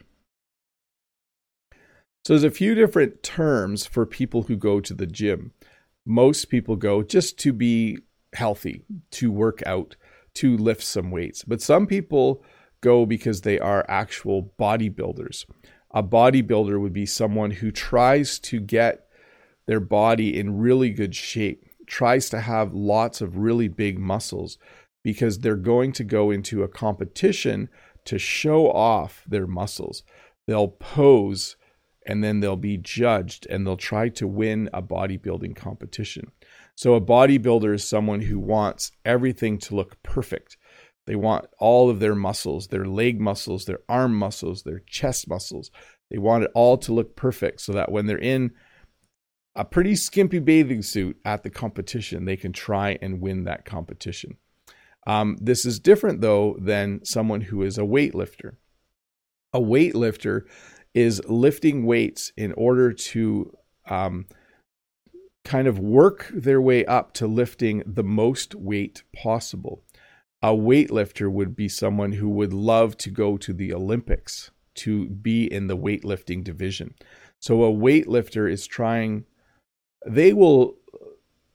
So 2.25 2.33
there's 2.33 2.43
a 2.43 2.51
few 2.51 2.75
different 2.75 3.23
terms 3.23 3.85
for 3.85 4.05
people 4.05 4.43
who 4.43 4.57
go 4.57 4.81
to 4.81 4.93
the 4.93 5.05
gym. 5.05 5.53
Most 6.05 6.45
people 6.45 6.75
go 6.75 7.03
just 7.03 7.37
to 7.39 7.53
be 7.53 7.99
healthy, 8.33 8.83
to 9.11 9.31
work 9.31 9.63
out, 9.65 9.95
to 10.35 10.57
lift 10.57 10.83
some 10.83 11.11
weights. 11.11 11.43
But 11.43 11.61
some 11.61 11.87
people 11.87 12.43
go 12.81 13.05
because 13.05 13.41
they 13.41 13.59
are 13.59 13.85
actual 13.87 14.53
bodybuilders 14.59 15.45
a 15.95 16.03
bodybuilder 16.03 16.79
would 16.79 16.93
be 16.93 17.05
someone 17.05 17.51
who 17.51 17.71
tries 17.71 18.37
to 18.37 18.59
get 18.59 19.07
their 19.65 19.79
body 19.79 20.37
in 20.37 20.57
really 20.57 20.89
good 20.89 21.15
shape, 21.15 21.65
tries 21.87 22.29
to 22.29 22.41
have 22.41 22.73
lots 22.73 23.21
of 23.21 23.37
really 23.37 23.69
big 23.69 23.97
muscles 23.97 24.57
because 25.03 25.39
they're 25.39 25.55
going 25.55 25.93
to 25.93 26.03
go 26.03 26.31
into 26.31 26.63
a 26.63 26.67
competition 26.67 27.69
to 28.03 28.19
show 28.19 28.69
off 28.69 29.23
their 29.25 29.47
muscles. 29.47 30.03
They'll 30.47 30.67
pose 30.67 31.55
and 32.05 32.23
then 32.23 32.39
they'll 32.39 32.55
be 32.55 32.77
judged 32.77 33.47
and 33.49 33.65
they'll 33.65 33.77
try 33.77 34.09
to 34.09 34.27
win 34.27 34.69
a 34.73 34.81
bodybuilding 34.81 35.55
competition. 35.55 36.31
So 36.75 36.93
a 36.93 37.01
bodybuilder 37.01 37.73
is 37.73 37.83
someone 37.83 38.21
who 38.21 38.39
wants 38.39 38.91
everything 39.03 39.57
to 39.59 39.75
look 39.75 40.01
perfect. 40.03 40.57
They 41.07 41.15
want 41.15 41.45
all 41.59 41.89
of 41.89 41.99
their 41.99 42.15
muscles, 42.15 42.67
their 42.67 42.85
leg 42.85 43.21
muscles, 43.21 43.65
their 43.65 43.79
arm 43.87 44.15
muscles, 44.15 44.63
their 44.63 44.79
chest 44.87 45.27
muscles. 45.27 45.71
They 46.09 46.17
want 46.17 46.43
it 46.43 46.51
all 46.53 46.77
to 46.79 46.93
look 46.93 47.15
perfect 47.15 47.61
so 47.61 47.73
that 47.73 47.91
when 47.91 48.05
they're 48.05 48.17
in 48.17 48.51
a 49.55 49.63
pretty 49.63 49.95
skimpy 49.95 50.39
bathing 50.39 50.81
suit 50.81 51.17
at 51.23 51.43
the 51.43 51.49
competition, 51.49 52.25
they 52.25 52.35
can 52.35 52.51
try 52.51 52.97
and 53.01 53.21
win 53.21 53.45
that 53.45 53.65
competition. 53.65 54.37
Um, 55.07 55.37
this 55.39 55.65
is 55.65 55.79
different, 55.79 56.21
though, 56.21 56.57
than 56.59 57.05
someone 57.05 57.41
who 57.41 57.61
is 57.61 57.77
a 57.77 57.81
weightlifter. 57.81 58.55
A 59.53 59.59
weightlifter 59.59 60.41
is 60.95 61.21
lifting 61.27 61.85
weights 61.85 62.31
in 62.37 62.53
order 62.53 62.93
to 62.93 63.55
um, 63.87 64.25
kind 65.43 65.67
of 65.67 65.77
work 65.77 66.31
their 66.33 66.61
way 66.61 66.85
up 66.85 67.13
to 67.13 67.27
lifting 67.27 67.83
the 67.85 68.03
most 68.03 68.55
weight 68.55 69.03
possible. 69.15 69.83
A 70.41 70.53
weightlifter 70.53 71.31
would 71.31 71.55
be 71.55 71.67
someone 71.67 72.13
who 72.13 72.29
would 72.29 72.53
love 72.53 72.97
to 72.97 73.09
go 73.11 73.37
to 73.37 73.53
the 73.53 73.73
Olympics 73.73 74.51
to 74.75 75.07
be 75.09 75.51
in 75.51 75.67
the 75.67 75.77
weightlifting 75.77 76.43
division. 76.43 76.95
So 77.39 77.63
a 77.63 77.71
weightlifter 77.71 78.51
is 78.51 78.65
trying 78.65 79.25
they 80.05 80.33
will 80.33 80.75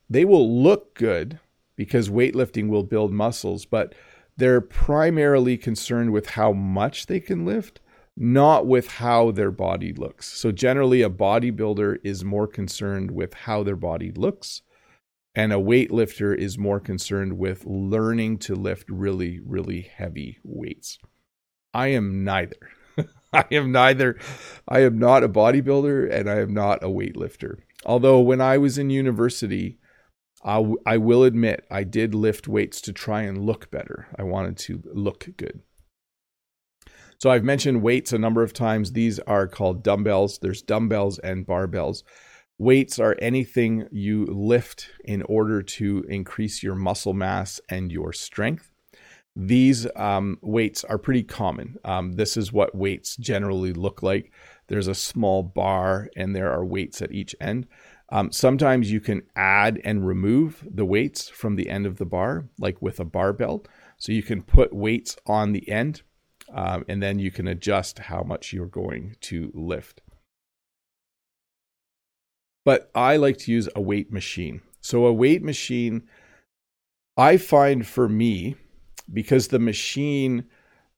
they 0.08 0.24
will 0.24 0.62
look 0.62 0.94
good 0.94 1.38
because 1.76 2.10
weightlifting 2.10 2.68
will 2.68 2.82
build 2.82 3.12
muscles, 3.12 3.64
but 3.64 3.94
they're 4.36 4.60
primarily 4.60 5.56
concerned 5.56 6.12
with 6.12 6.30
how 6.30 6.52
much 6.52 7.06
they 7.06 7.20
can 7.20 7.44
lift, 7.44 7.80
not 8.22 8.66
with 8.66 8.86
how 8.86 9.30
their 9.30 9.50
body 9.50 9.94
looks. 9.94 10.28
So 10.28 10.52
generally 10.52 11.00
a 11.00 11.08
bodybuilder 11.08 11.96
is 12.04 12.22
more 12.22 12.46
concerned 12.46 13.10
with 13.10 13.32
how 13.32 13.62
their 13.62 13.76
body 13.76 14.12
looks 14.12 14.60
and 15.34 15.54
a 15.54 15.56
weightlifter 15.56 16.36
is 16.36 16.58
more 16.58 16.80
concerned 16.80 17.38
with 17.38 17.64
learning 17.64 18.36
to 18.36 18.54
lift 18.54 18.90
really 18.90 19.40
really 19.40 19.90
heavy 19.96 20.38
weights. 20.44 20.98
I 21.72 21.88
am 21.88 22.22
neither. 22.22 22.58
I 23.32 23.46
am 23.52 23.72
neither. 23.72 24.18
I 24.68 24.80
am 24.80 24.98
not 24.98 25.24
a 25.24 25.28
bodybuilder 25.28 26.12
and 26.12 26.28
I 26.28 26.40
am 26.40 26.52
not 26.52 26.84
a 26.84 26.88
weightlifter. 26.88 27.54
Although 27.86 28.20
when 28.20 28.42
I 28.42 28.58
was 28.58 28.76
in 28.76 28.90
university, 28.90 29.78
I, 30.44 30.56
w- 30.56 30.82
I 30.84 30.98
will 30.98 31.24
admit 31.24 31.64
I 31.70 31.84
did 31.84 32.14
lift 32.14 32.48
weights 32.48 32.82
to 32.82 32.92
try 32.92 33.22
and 33.22 33.46
look 33.46 33.70
better. 33.70 34.08
I 34.18 34.24
wanted 34.24 34.58
to 34.58 34.82
look 34.92 35.26
good. 35.38 35.62
So 37.20 37.28
I've 37.28 37.44
mentioned 37.44 37.82
weights 37.82 38.14
a 38.14 38.18
number 38.18 38.42
of 38.42 38.54
times. 38.54 38.92
These 38.92 39.18
are 39.20 39.46
called 39.46 39.82
dumbbells. 39.82 40.38
There's 40.38 40.62
dumbbells 40.62 41.18
and 41.18 41.46
barbells. 41.46 42.02
Weights 42.56 42.98
are 42.98 43.14
anything 43.18 43.86
you 43.92 44.24
lift 44.24 44.88
in 45.04 45.20
order 45.24 45.62
to 45.62 46.02
increase 46.08 46.62
your 46.62 46.74
muscle 46.74 47.12
mass 47.12 47.60
and 47.68 47.92
your 47.92 48.14
strength. 48.14 48.72
These 49.36 49.86
um, 49.96 50.38
weights 50.40 50.82
are 50.84 50.96
pretty 50.96 51.22
common. 51.22 51.76
Um, 51.84 52.12
this 52.12 52.38
is 52.38 52.54
what 52.54 52.74
weights 52.74 53.16
generally 53.16 53.74
look 53.74 54.02
like. 54.02 54.32
There's 54.68 54.88
a 54.88 54.94
small 54.94 55.42
bar 55.42 56.08
and 56.16 56.34
there 56.34 56.50
are 56.50 56.64
weights 56.64 57.02
at 57.02 57.12
each 57.12 57.36
end. 57.38 57.66
Um, 58.08 58.32
sometimes 58.32 58.90
you 58.90 59.00
can 59.00 59.22
add 59.36 59.78
and 59.84 60.06
remove 60.06 60.66
the 60.68 60.86
weights 60.86 61.28
from 61.28 61.56
the 61.56 61.68
end 61.68 61.84
of 61.84 61.98
the 61.98 62.06
bar, 62.06 62.46
like 62.58 62.80
with 62.80 62.98
a 62.98 63.04
barbell. 63.04 63.66
So 63.98 64.10
you 64.10 64.22
can 64.22 64.40
put 64.40 64.72
weights 64.72 65.18
on 65.26 65.52
the 65.52 65.68
end 65.68 66.00
um, 66.52 66.84
and 66.88 67.02
then 67.02 67.18
you 67.18 67.30
can 67.30 67.46
adjust 67.48 67.98
how 67.98 68.22
much 68.22 68.52
you're 68.52 68.66
going 68.66 69.16
to 69.22 69.50
lift. 69.54 70.02
But 72.64 72.90
I 72.94 73.16
like 73.16 73.38
to 73.38 73.52
use 73.52 73.68
a 73.74 73.80
weight 73.80 74.12
machine. 74.12 74.60
So 74.80 75.06
a 75.06 75.12
weight 75.12 75.42
machine, 75.42 76.02
I 77.16 77.36
find 77.36 77.86
for 77.86 78.08
me, 78.08 78.56
because 79.12 79.48
the 79.48 79.58
machine 79.58 80.44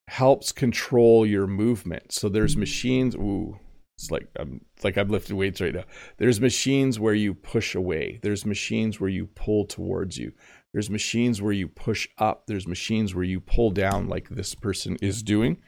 helps 0.08 0.52
control 0.52 1.24
your 1.24 1.46
movement. 1.46 2.12
So 2.12 2.28
there's 2.28 2.56
machines. 2.56 3.14
Ooh, 3.14 3.58
it's 3.96 4.10
like 4.10 4.28
I'm 4.36 4.64
it's 4.74 4.84
like 4.84 4.96
I'm 4.96 5.08
lifting 5.08 5.36
weights 5.36 5.60
right 5.60 5.74
now. 5.74 5.84
There's 6.18 6.40
machines 6.40 6.98
where 6.98 7.14
you 7.14 7.34
push 7.34 7.74
away. 7.74 8.18
There's 8.22 8.44
machines 8.44 9.00
where 9.00 9.10
you 9.10 9.26
pull 9.26 9.64
towards 9.64 10.18
you. 10.18 10.32
There's 10.72 10.90
machines 10.90 11.42
where 11.42 11.52
you 11.52 11.68
push 11.68 12.08
up. 12.18 12.46
There's 12.46 12.66
machines 12.66 13.14
where 13.14 13.24
you 13.24 13.40
pull 13.40 13.70
down, 13.70 14.08
like 14.08 14.28
this 14.30 14.54
person 14.54 14.96
is 15.02 15.22
doing. 15.22 15.58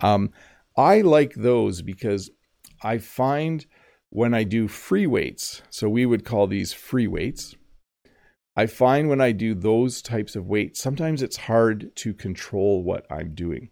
Um, 0.00 0.30
I 0.76 1.00
like 1.00 1.34
those 1.34 1.82
because 1.82 2.30
I 2.82 2.98
find 2.98 3.66
when 4.10 4.32
I 4.32 4.44
do 4.44 4.68
free 4.68 5.06
weights, 5.06 5.62
so 5.70 5.88
we 5.88 6.06
would 6.06 6.24
call 6.24 6.46
these 6.46 6.72
free 6.72 7.08
weights. 7.08 7.56
I 8.56 8.66
find 8.66 9.08
when 9.08 9.20
I 9.20 9.32
do 9.32 9.54
those 9.54 10.00
types 10.00 10.36
of 10.36 10.46
weights, 10.46 10.80
sometimes 10.80 11.22
it's 11.22 11.36
hard 11.36 11.94
to 11.96 12.14
control 12.14 12.84
what 12.84 13.04
I'm 13.10 13.34
doing. 13.34 13.70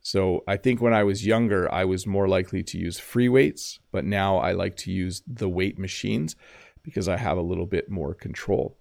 So 0.00 0.42
I 0.48 0.56
think 0.56 0.80
when 0.80 0.94
I 0.94 1.04
was 1.04 1.26
younger, 1.26 1.72
I 1.72 1.84
was 1.84 2.06
more 2.06 2.26
likely 2.26 2.62
to 2.64 2.78
use 2.78 2.98
free 2.98 3.28
weights, 3.28 3.78
but 3.92 4.04
now 4.04 4.38
I 4.38 4.52
like 4.52 4.76
to 4.78 4.90
use 4.90 5.22
the 5.26 5.48
weight 5.48 5.78
machines 5.78 6.34
because 6.82 7.08
I 7.08 7.18
have 7.18 7.36
a 7.36 7.42
little 7.42 7.66
bit 7.66 7.90
more 7.90 8.14
control. 8.14 8.78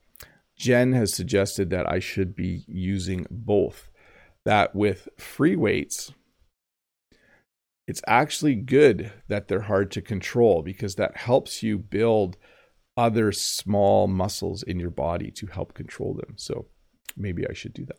Jen 0.61 0.93
has 0.93 1.13
suggested 1.13 1.69
that 1.69 1.89
I 1.89 1.99
should 1.99 2.35
be 2.35 2.63
using 2.67 3.25
both. 3.29 3.89
That 4.45 4.75
with 4.75 5.07
free 5.17 5.55
weights, 5.55 6.13
it's 7.87 8.01
actually 8.07 8.55
good 8.55 9.11
that 9.27 9.47
they're 9.47 9.61
hard 9.61 9.91
to 9.91 10.01
control 10.01 10.61
because 10.61 10.95
that 10.95 11.17
helps 11.17 11.61
you 11.61 11.77
build 11.77 12.37
other 12.97 13.31
small 13.31 14.07
muscles 14.07 14.63
in 14.63 14.79
your 14.79 14.89
body 14.89 15.31
to 15.31 15.47
help 15.47 15.73
control 15.73 16.13
them. 16.13 16.35
So 16.37 16.67
maybe 17.15 17.47
I 17.47 17.53
should 17.53 17.73
do 17.73 17.85
that 17.85 17.97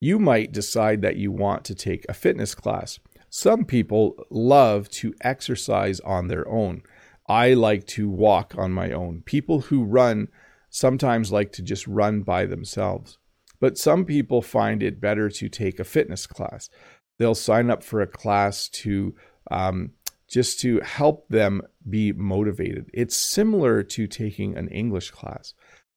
you 0.00 0.18
might 0.18 0.52
decide 0.52 1.02
that 1.02 1.16
you 1.16 1.32
want 1.32 1.64
to 1.64 1.74
take 1.74 2.04
a 2.08 2.14
fitness 2.14 2.54
class. 2.54 2.98
Some 3.30 3.64
people 3.64 4.14
love 4.30 4.88
to 4.90 5.14
exercise 5.20 6.00
on 6.00 6.28
their 6.28 6.48
own. 6.48 6.82
I 7.28 7.54
like 7.54 7.86
to 7.88 8.08
walk 8.08 8.54
on 8.56 8.72
my 8.72 8.92
own. 8.92 9.22
People 9.26 9.60
who 9.62 9.84
run 9.84 10.28
sometimes 10.70 11.32
like 11.32 11.52
to 11.52 11.62
just 11.62 11.86
run 11.86 12.22
by 12.22 12.46
themselves. 12.46 13.18
But 13.60 13.78
some 13.78 14.04
people 14.04 14.42
find 14.42 14.82
it 14.82 15.00
better 15.00 15.28
to 15.30 15.48
take 15.48 15.80
a 15.80 15.84
fitness 15.84 16.26
class. 16.26 16.70
They'll 17.18 17.34
sign 17.34 17.70
up 17.70 17.82
for 17.82 18.00
a 18.00 18.06
class 18.06 18.68
to 18.68 19.14
um, 19.50 19.92
just 20.28 20.60
to 20.60 20.80
help 20.80 21.28
them 21.28 21.62
be 21.88 22.12
motivated. 22.12 22.90
It's 22.92 23.16
similar 23.16 23.82
to 23.82 24.06
taking 24.06 24.56
an 24.56 24.68
English 24.68 25.10
class. 25.10 25.54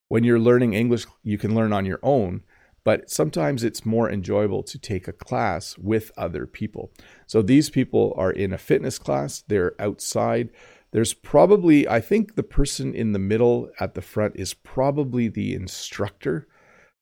When 0.08 0.24
you're 0.24 0.40
learning 0.40 0.74
English, 0.74 1.06
you 1.24 1.38
can 1.38 1.54
learn 1.54 1.74
on 1.74 1.86
your 1.86 2.00
own 2.02 2.44
but 2.84 3.10
sometimes 3.10 3.64
it's 3.64 3.86
more 3.86 4.10
enjoyable 4.10 4.64
to 4.64 4.80
take 4.80 5.08
a 5.08 5.14
class 5.14 5.78
with 5.78 6.12
other 6.18 6.46
people. 6.46 6.92
So 7.28 7.42
these 7.42 7.70
people 7.70 8.14
are 8.18 8.32
in 8.32 8.54
a 8.54 8.58
fitness 8.58 8.98
class, 8.98 9.44
they're 9.48 9.80
outside. 9.80 10.50
There's 10.92 11.14
probably, 11.14 11.88
I 11.88 12.02
think 12.02 12.36
the 12.36 12.44
person 12.44 12.94
in 12.94 13.14
the 13.14 13.20
middle 13.20 13.70
at 13.80 13.94
the 13.94 14.02
front 14.02 14.36
is 14.36 14.54
probably 14.54 15.30
the 15.30 15.54
instructor, 15.54 16.48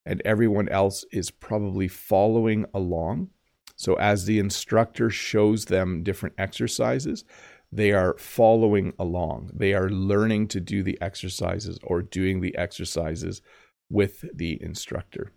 and 0.05 0.21
everyone 0.23 0.69
else 0.69 1.05
is 1.11 1.31
probably 1.31 1.87
following 1.87 2.65
along. 2.73 3.29
So 3.75 3.95
as 3.95 4.25
the 4.25 4.39
instructor 4.39 5.09
shows 5.09 5.65
them 5.65 6.03
different 6.03 6.35
exercises, 6.37 7.23
they 7.71 7.91
are 7.91 8.15
following 8.17 8.93
along. 8.99 9.51
They 9.53 9.73
are 9.73 9.89
learning 9.89 10.49
to 10.49 10.59
do 10.59 10.83
the 10.83 10.97
exercises 11.01 11.79
or 11.83 12.01
doing 12.01 12.41
the 12.41 12.55
exercises 12.57 13.41
with 13.89 14.25
the 14.33 14.61
instructor. 14.61 15.31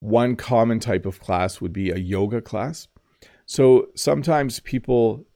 One 0.00 0.36
common 0.36 0.80
type 0.80 1.06
of 1.06 1.20
class 1.20 1.60
would 1.60 1.72
be 1.72 1.90
a 1.90 1.98
yoga 1.98 2.40
class. 2.40 2.88
So 3.46 3.88
sometimes 3.94 4.60
people 4.60 5.26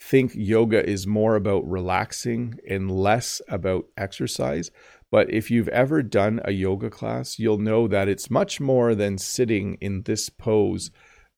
think 0.00 0.32
yoga 0.34 0.88
is 0.88 1.06
more 1.06 1.34
about 1.34 1.68
relaxing 1.68 2.58
and 2.68 2.90
less 2.90 3.42
about 3.48 3.86
exercise. 3.96 4.70
But 5.10 5.30
if 5.30 5.50
you've 5.50 5.68
ever 5.68 6.02
done 6.02 6.40
a 6.44 6.52
yoga 6.52 6.90
class, 6.90 7.38
you'll 7.38 7.58
know 7.58 7.88
that 7.88 8.08
it's 8.08 8.30
much 8.30 8.60
more 8.60 8.94
than 8.94 9.18
sitting 9.18 9.76
in 9.80 10.02
this 10.02 10.28
pose 10.28 10.90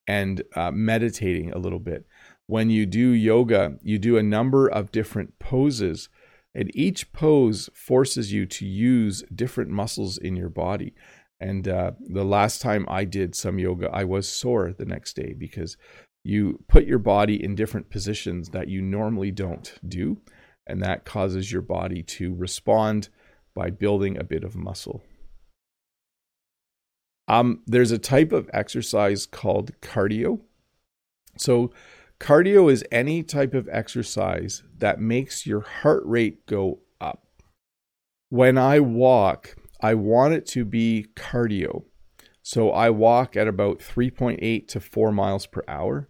and 0.07 0.43
uh, 0.55 0.71
meditating 0.71 1.51
a 1.51 1.57
little 1.57 1.79
bit. 1.79 2.05
When 2.47 2.69
you 2.69 2.85
do 2.85 3.11
yoga, 3.11 3.77
you 3.81 3.97
do 3.97 4.17
a 4.17 4.23
number 4.23 4.67
of 4.67 4.91
different 4.91 5.39
poses, 5.39 6.09
and 6.53 6.69
each 6.75 7.13
pose 7.13 7.69
forces 7.73 8.33
you 8.33 8.45
to 8.45 8.65
use 8.65 9.23
different 9.33 9.69
muscles 9.69 10.17
in 10.17 10.35
your 10.35 10.49
body. 10.49 10.93
And 11.39 11.67
uh, 11.67 11.91
the 11.99 12.25
last 12.25 12.61
time 12.61 12.85
I 12.89 13.05
did 13.05 13.35
some 13.35 13.57
yoga, 13.57 13.89
I 13.91 14.03
was 14.03 14.27
sore 14.27 14.73
the 14.77 14.85
next 14.85 15.15
day 15.15 15.33
because 15.33 15.77
you 16.23 16.63
put 16.67 16.85
your 16.85 16.99
body 16.99 17.43
in 17.43 17.55
different 17.55 17.89
positions 17.89 18.49
that 18.49 18.67
you 18.67 18.81
normally 18.81 19.31
don't 19.31 19.73
do. 19.87 20.21
And 20.67 20.81
that 20.81 21.05
causes 21.05 21.51
your 21.51 21.61
body 21.61 22.03
to 22.03 22.33
respond 22.35 23.09
by 23.55 23.69
building 23.69 24.17
a 24.17 24.23
bit 24.23 24.43
of 24.43 24.55
muscle. 24.55 25.01
Um, 27.27 27.61
there's 27.65 27.91
a 27.91 27.97
type 27.97 28.31
of 28.31 28.49
exercise 28.53 29.25
called 29.25 29.71
cardio. 29.81 30.41
So, 31.37 31.71
cardio 32.19 32.71
is 32.71 32.83
any 32.91 33.23
type 33.23 33.53
of 33.53 33.69
exercise 33.71 34.63
that 34.77 34.99
makes 34.99 35.47
your 35.47 35.61
heart 35.61 36.03
rate 36.05 36.45
go 36.45 36.79
up. 36.99 37.25
When 38.29 38.57
I 38.57 38.79
walk, 38.79 39.55
I 39.81 39.95
want 39.95 40.33
it 40.33 40.45
to 40.47 40.63
be 40.65 41.07
cardio. 41.15 41.83
So 42.43 42.71
I 42.71 42.89
walk 42.89 43.35
at 43.35 43.47
about 43.47 43.79
3.8 43.79 44.67
to 44.67 44.79
4 44.79 45.11
miles 45.11 45.45
per 45.45 45.63
hour. 45.67 46.07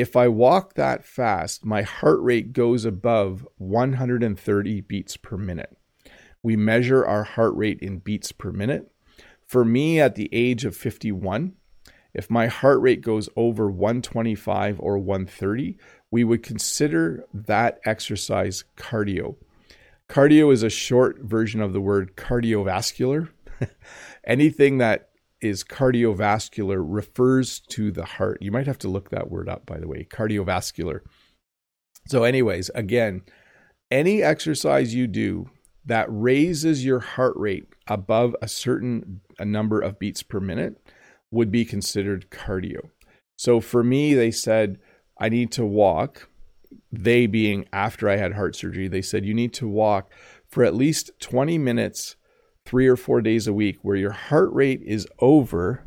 If 0.00 0.16
I 0.16 0.28
walk 0.28 0.76
that 0.76 1.04
fast, 1.04 1.62
my 1.62 1.82
heart 1.82 2.22
rate 2.22 2.54
goes 2.54 2.86
above 2.86 3.46
130 3.58 4.80
beats 4.80 5.18
per 5.18 5.36
minute. 5.36 5.76
We 6.42 6.56
measure 6.56 7.04
our 7.04 7.22
heart 7.22 7.54
rate 7.54 7.80
in 7.80 7.98
beats 7.98 8.32
per 8.32 8.50
minute. 8.50 8.90
For 9.46 9.62
me, 9.62 10.00
at 10.00 10.14
the 10.14 10.30
age 10.32 10.64
of 10.64 10.74
51, 10.74 11.52
if 12.14 12.30
my 12.30 12.46
heart 12.46 12.80
rate 12.80 13.02
goes 13.02 13.28
over 13.36 13.70
125 13.70 14.80
or 14.80 14.96
130, 14.96 15.76
we 16.10 16.24
would 16.24 16.42
consider 16.42 17.26
that 17.34 17.78
exercise 17.84 18.64
cardio. 18.78 19.36
Cardio 20.08 20.50
is 20.50 20.62
a 20.62 20.70
short 20.70 21.20
version 21.20 21.60
of 21.60 21.74
the 21.74 21.80
word 21.82 22.16
cardiovascular. 22.16 23.28
Anything 24.24 24.78
that 24.78 25.09
is 25.40 25.64
cardiovascular 25.64 26.82
refers 26.82 27.60
to 27.70 27.90
the 27.90 28.04
heart. 28.04 28.38
You 28.40 28.50
might 28.50 28.66
have 28.66 28.78
to 28.78 28.88
look 28.88 29.10
that 29.10 29.30
word 29.30 29.48
up, 29.48 29.66
by 29.66 29.78
the 29.78 29.88
way, 29.88 30.06
cardiovascular. 30.10 31.00
So, 32.06 32.24
anyways, 32.24 32.70
again, 32.74 33.22
any 33.90 34.22
exercise 34.22 34.94
you 34.94 35.06
do 35.06 35.50
that 35.84 36.06
raises 36.08 36.84
your 36.84 37.00
heart 37.00 37.36
rate 37.36 37.66
above 37.88 38.36
a 38.40 38.48
certain 38.48 39.20
a 39.38 39.44
number 39.44 39.80
of 39.80 39.98
beats 39.98 40.22
per 40.22 40.40
minute 40.40 40.76
would 41.30 41.50
be 41.50 41.64
considered 41.64 42.30
cardio. 42.30 42.90
So 43.36 43.60
for 43.60 43.82
me, 43.82 44.14
they 44.14 44.30
said 44.30 44.78
I 45.18 45.28
need 45.28 45.50
to 45.52 45.64
walk. 45.64 46.28
They 46.92 47.26
being 47.26 47.66
after 47.72 48.08
I 48.08 48.16
had 48.16 48.34
heart 48.34 48.54
surgery, 48.54 48.88
they 48.88 49.02
said 49.02 49.24
you 49.24 49.34
need 49.34 49.52
to 49.54 49.68
walk 49.68 50.12
for 50.48 50.64
at 50.64 50.74
least 50.74 51.10
20 51.20 51.58
minutes, 51.58 52.16
three 52.70 52.86
or 52.86 52.96
four 52.96 53.20
days 53.20 53.48
a 53.48 53.52
week, 53.52 53.78
where 53.82 53.96
your 53.96 54.12
heart 54.12 54.48
rate 54.52 54.80
is 54.84 55.04
over 55.18 55.82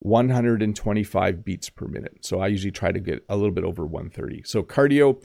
125 0.00 1.42
beats 1.42 1.70
per 1.70 1.86
minute. 1.86 2.18
So 2.20 2.38
I 2.38 2.48
usually 2.48 2.70
try 2.70 2.92
to 2.92 3.00
get 3.00 3.24
a 3.30 3.36
little 3.36 3.50
bit 3.50 3.64
over 3.64 3.86
130. 3.86 4.42
So 4.44 4.62
cardio, 4.62 5.22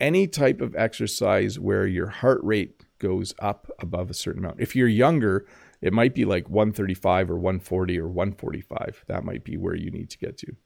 any 0.00 0.26
type 0.26 0.62
of 0.62 0.74
exercise 0.74 1.58
where 1.58 1.86
your 1.86 2.06
heart 2.06 2.40
rate 2.42 2.86
goes 2.98 3.34
up 3.38 3.70
above 3.80 4.08
a 4.08 4.14
certain 4.14 4.42
amount. 4.42 4.62
If 4.62 4.74
you're 4.74 4.88
younger, 4.88 5.44
it 5.82 5.92
might 5.92 6.14
be 6.14 6.24
like 6.24 6.48
135 6.48 7.30
or 7.30 7.36
140 7.36 7.98
or 7.98 8.08
145. 8.08 9.04
That 9.08 9.24
might 9.24 9.44
be 9.44 9.58
where 9.58 9.76
you 9.76 9.90
need 9.90 10.08
to 10.08 10.18
get 10.18 10.38
to. 10.38 10.56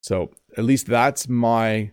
So, 0.00 0.30
at 0.56 0.64
least 0.64 0.86
that's 0.86 1.28
my 1.28 1.90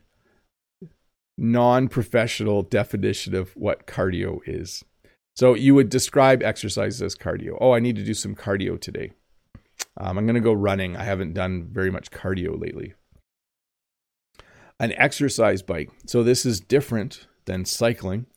non 1.38 1.90
professional 1.90 2.62
definition 2.64 3.36
of 3.36 3.50
what 3.58 3.86
cardio 3.86 4.40
is. 4.46 4.86
So, 5.36 5.54
you 5.54 5.76
would 5.76 5.90
describe 5.90 6.42
exercise 6.42 7.02
as 7.02 7.16
cardio. 7.16 7.58
Oh, 7.60 7.74
I 7.74 7.80
need 7.80 7.98
to 7.98 8.04
do 8.04 8.14
some 8.14 8.36
cardio 8.36 8.80
today. 8.80 9.12
Um, 9.98 10.18
I'm 10.18 10.26
going 10.26 10.36
to 10.36 10.42
go 10.42 10.54
running. 10.54 10.96
I 10.96 11.04
haven't 11.04 11.34
done 11.34 11.68
very 11.72 11.92
much 11.92 12.12
cardio 12.12 12.60
lately. 12.60 12.94
An 14.80 14.94
exercise 14.94 15.62
bike. 15.62 15.90
So, 16.06 16.24
this 16.24 16.46
is 16.46 16.60
different 16.60 17.28
than 17.46 17.66
cycling. 17.66 18.28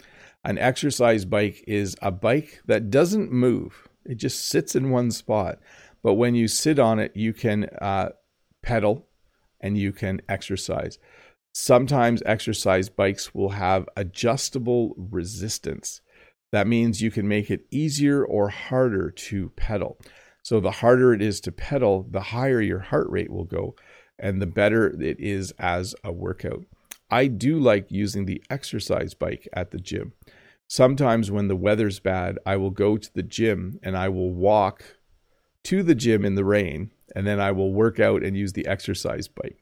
An 0.44 0.58
exercise 0.58 1.24
bike 1.24 1.62
is 1.66 1.96
a 2.02 2.10
bike 2.10 2.62
that 2.66 2.90
doesn't 2.90 3.32
move. 3.32 3.88
It 4.04 4.16
just 4.16 4.48
sits 4.48 4.74
in 4.74 4.90
one 4.90 5.10
spot. 5.10 5.58
But 6.02 6.14
when 6.14 6.34
you 6.34 6.48
sit 6.48 6.78
on 6.78 6.98
it, 6.98 7.12
you 7.14 7.32
can 7.32 7.64
uh, 7.80 8.10
pedal 8.62 9.06
and 9.60 9.76
you 9.76 9.92
can 9.92 10.20
exercise. 10.28 10.98
Sometimes 11.52 12.22
exercise 12.24 12.88
bikes 12.88 13.34
will 13.34 13.50
have 13.50 13.88
adjustable 13.96 14.94
resistance. 14.96 16.00
That 16.50 16.66
means 16.66 17.02
you 17.02 17.10
can 17.10 17.28
make 17.28 17.50
it 17.50 17.66
easier 17.70 18.24
or 18.24 18.48
harder 18.48 19.10
to 19.10 19.50
pedal. 19.50 19.98
So, 20.42 20.60
the 20.60 20.70
harder 20.70 21.12
it 21.12 21.20
is 21.20 21.40
to 21.42 21.52
pedal, 21.52 22.06
the 22.08 22.20
higher 22.20 22.60
your 22.60 22.78
heart 22.78 23.08
rate 23.10 23.30
will 23.30 23.44
go, 23.44 23.74
and 24.18 24.40
the 24.40 24.46
better 24.46 24.88
it 24.88 25.20
is 25.20 25.52
as 25.58 25.94
a 26.02 26.12
workout. 26.12 26.64
I 27.10 27.26
do 27.26 27.58
like 27.58 27.90
using 27.90 28.24
the 28.24 28.42
exercise 28.48 29.14
bike 29.14 29.46
at 29.52 29.70
the 29.70 29.78
gym 29.78 30.12
sometimes 30.68 31.30
when 31.30 31.48
the 31.48 31.56
weather's 31.56 31.98
bad, 31.98 32.38
I 32.46 32.56
will 32.56 32.70
go 32.70 32.96
to 32.96 33.14
the 33.14 33.22
gym 33.22 33.80
and 33.82 33.96
I 33.96 34.08
will 34.10 34.30
walk 34.30 34.98
to 35.64 35.82
the 35.82 35.94
gym 35.94 36.24
in 36.24 36.34
the 36.34 36.44
rain 36.44 36.92
and 37.16 37.26
then 37.26 37.40
I 37.40 37.50
will 37.52 37.72
work 37.72 37.98
out 37.98 38.22
and 38.22 38.36
use 38.36 38.52
the 38.52 38.66
exercise 38.66 39.26
bike. 39.26 39.58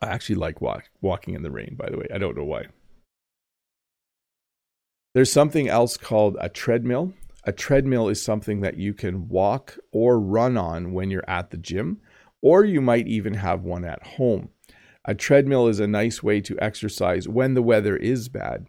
I 0.00 0.08
actually 0.08 0.36
like 0.36 0.60
walk, 0.60 0.90
walking 1.00 1.34
in 1.34 1.42
the 1.42 1.50
rain, 1.50 1.76
by 1.76 1.88
the 1.88 1.96
way. 1.96 2.06
I 2.14 2.18
don't 2.18 2.36
know 2.36 2.44
why. 2.44 2.66
There's 5.14 5.32
something 5.32 5.68
else 5.68 5.96
called 5.96 6.36
a 6.40 6.48
treadmill. 6.48 7.14
A 7.44 7.52
treadmill 7.52 8.08
is 8.08 8.20
something 8.20 8.60
that 8.60 8.76
you 8.76 8.92
can 8.92 9.28
walk 9.28 9.78
or 9.92 10.18
run 10.20 10.56
on 10.56 10.92
when 10.92 11.10
you're 11.10 11.28
at 11.28 11.50
the 11.50 11.56
gym, 11.56 12.00
or 12.42 12.64
you 12.64 12.80
might 12.80 13.06
even 13.06 13.34
have 13.34 13.62
one 13.62 13.84
at 13.84 14.06
home. 14.06 14.50
A 15.04 15.14
treadmill 15.14 15.68
is 15.68 15.80
a 15.80 15.86
nice 15.86 16.22
way 16.22 16.40
to 16.42 16.58
exercise 16.60 17.28
when 17.28 17.54
the 17.54 17.62
weather 17.62 17.96
is 17.96 18.28
bad 18.28 18.66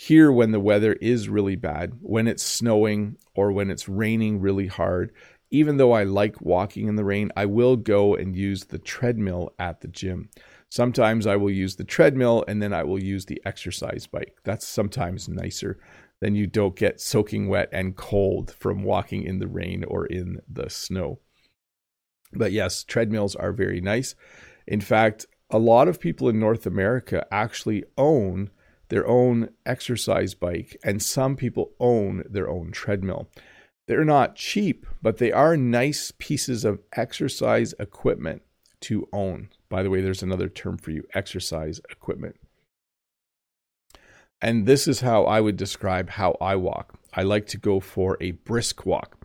here 0.00 0.32
when 0.32 0.50
the 0.50 0.58
weather 0.58 0.94
is 0.94 1.28
really 1.28 1.56
bad, 1.56 1.92
when 2.00 2.26
it's 2.26 2.42
snowing 2.42 3.18
or 3.34 3.52
when 3.52 3.70
it's 3.70 3.86
raining 3.86 4.40
really 4.40 4.66
hard, 4.66 5.12
even 5.50 5.76
though 5.76 5.92
I 5.92 6.04
like 6.04 6.40
walking 6.40 6.88
in 6.88 6.96
the 6.96 7.04
rain, 7.04 7.30
I 7.36 7.44
will 7.44 7.76
go 7.76 8.14
and 8.14 8.34
use 8.34 8.64
the 8.64 8.78
treadmill 8.78 9.52
at 9.58 9.82
the 9.82 9.88
gym. 9.88 10.30
Sometimes 10.70 11.26
I 11.26 11.36
will 11.36 11.50
use 11.50 11.76
the 11.76 11.84
treadmill 11.84 12.44
and 12.46 12.62
then 12.62 12.72
I 12.72 12.84
will 12.84 13.02
use 13.02 13.26
the 13.26 13.42
exercise 13.44 14.06
bike. 14.06 14.38
That's 14.44 14.66
sometimes 14.66 15.28
nicer. 15.28 15.80
Then 16.20 16.36
you 16.36 16.46
don't 16.46 16.76
get 16.76 17.00
soaking 17.00 17.48
wet 17.48 17.68
and 17.72 17.96
cold 17.96 18.52
from 18.52 18.84
walking 18.84 19.24
in 19.24 19.40
the 19.40 19.48
rain 19.48 19.84
or 19.84 20.06
in 20.06 20.40
the 20.48 20.70
snow. 20.70 21.18
But 22.32 22.52
yes, 22.52 22.84
treadmills 22.84 23.34
are 23.34 23.52
very 23.52 23.80
nice. 23.80 24.14
In 24.66 24.80
fact, 24.80 25.26
a 25.50 25.58
lot 25.58 25.88
of 25.88 25.98
people 25.98 26.28
in 26.28 26.38
North 26.38 26.66
America 26.66 27.26
actually 27.32 27.84
own 27.98 28.50
their 28.90 29.06
own 29.06 29.50
exercise 29.66 30.34
bike, 30.34 30.76
and 30.84 31.02
some 31.02 31.36
people 31.36 31.72
own 31.80 32.24
their 32.28 32.48
own 32.48 32.70
treadmill. 32.70 33.28
They're 33.86 34.04
not 34.04 34.36
cheap, 34.36 34.86
but 35.02 35.18
they 35.18 35.32
are 35.32 35.56
nice 35.56 36.12
pieces 36.18 36.64
of 36.64 36.80
exercise 36.92 37.74
equipment 37.80 38.42
to 38.82 39.08
own. 39.12 39.48
By 39.70 39.82
the 39.82 39.88
way, 39.88 40.02
there's 40.02 40.22
another 40.22 40.48
term 40.48 40.76
for 40.76 40.90
you 40.90 41.04
exercise 41.14 41.80
equipment. 41.90 42.36
And 44.42 44.66
this 44.66 44.88
is 44.88 45.00
how 45.00 45.24
I 45.24 45.40
would 45.40 45.56
describe 45.56 46.10
how 46.10 46.36
I 46.40 46.56
walk. 46.56 46.98
I 47.14 47.22
like 47.22 47.46
to 47.48 47.58
go 47.58 47.80
for 47.80 48.16
a 48.20 48.32
brisk 48.32 48.84
walk. 48.84 49.16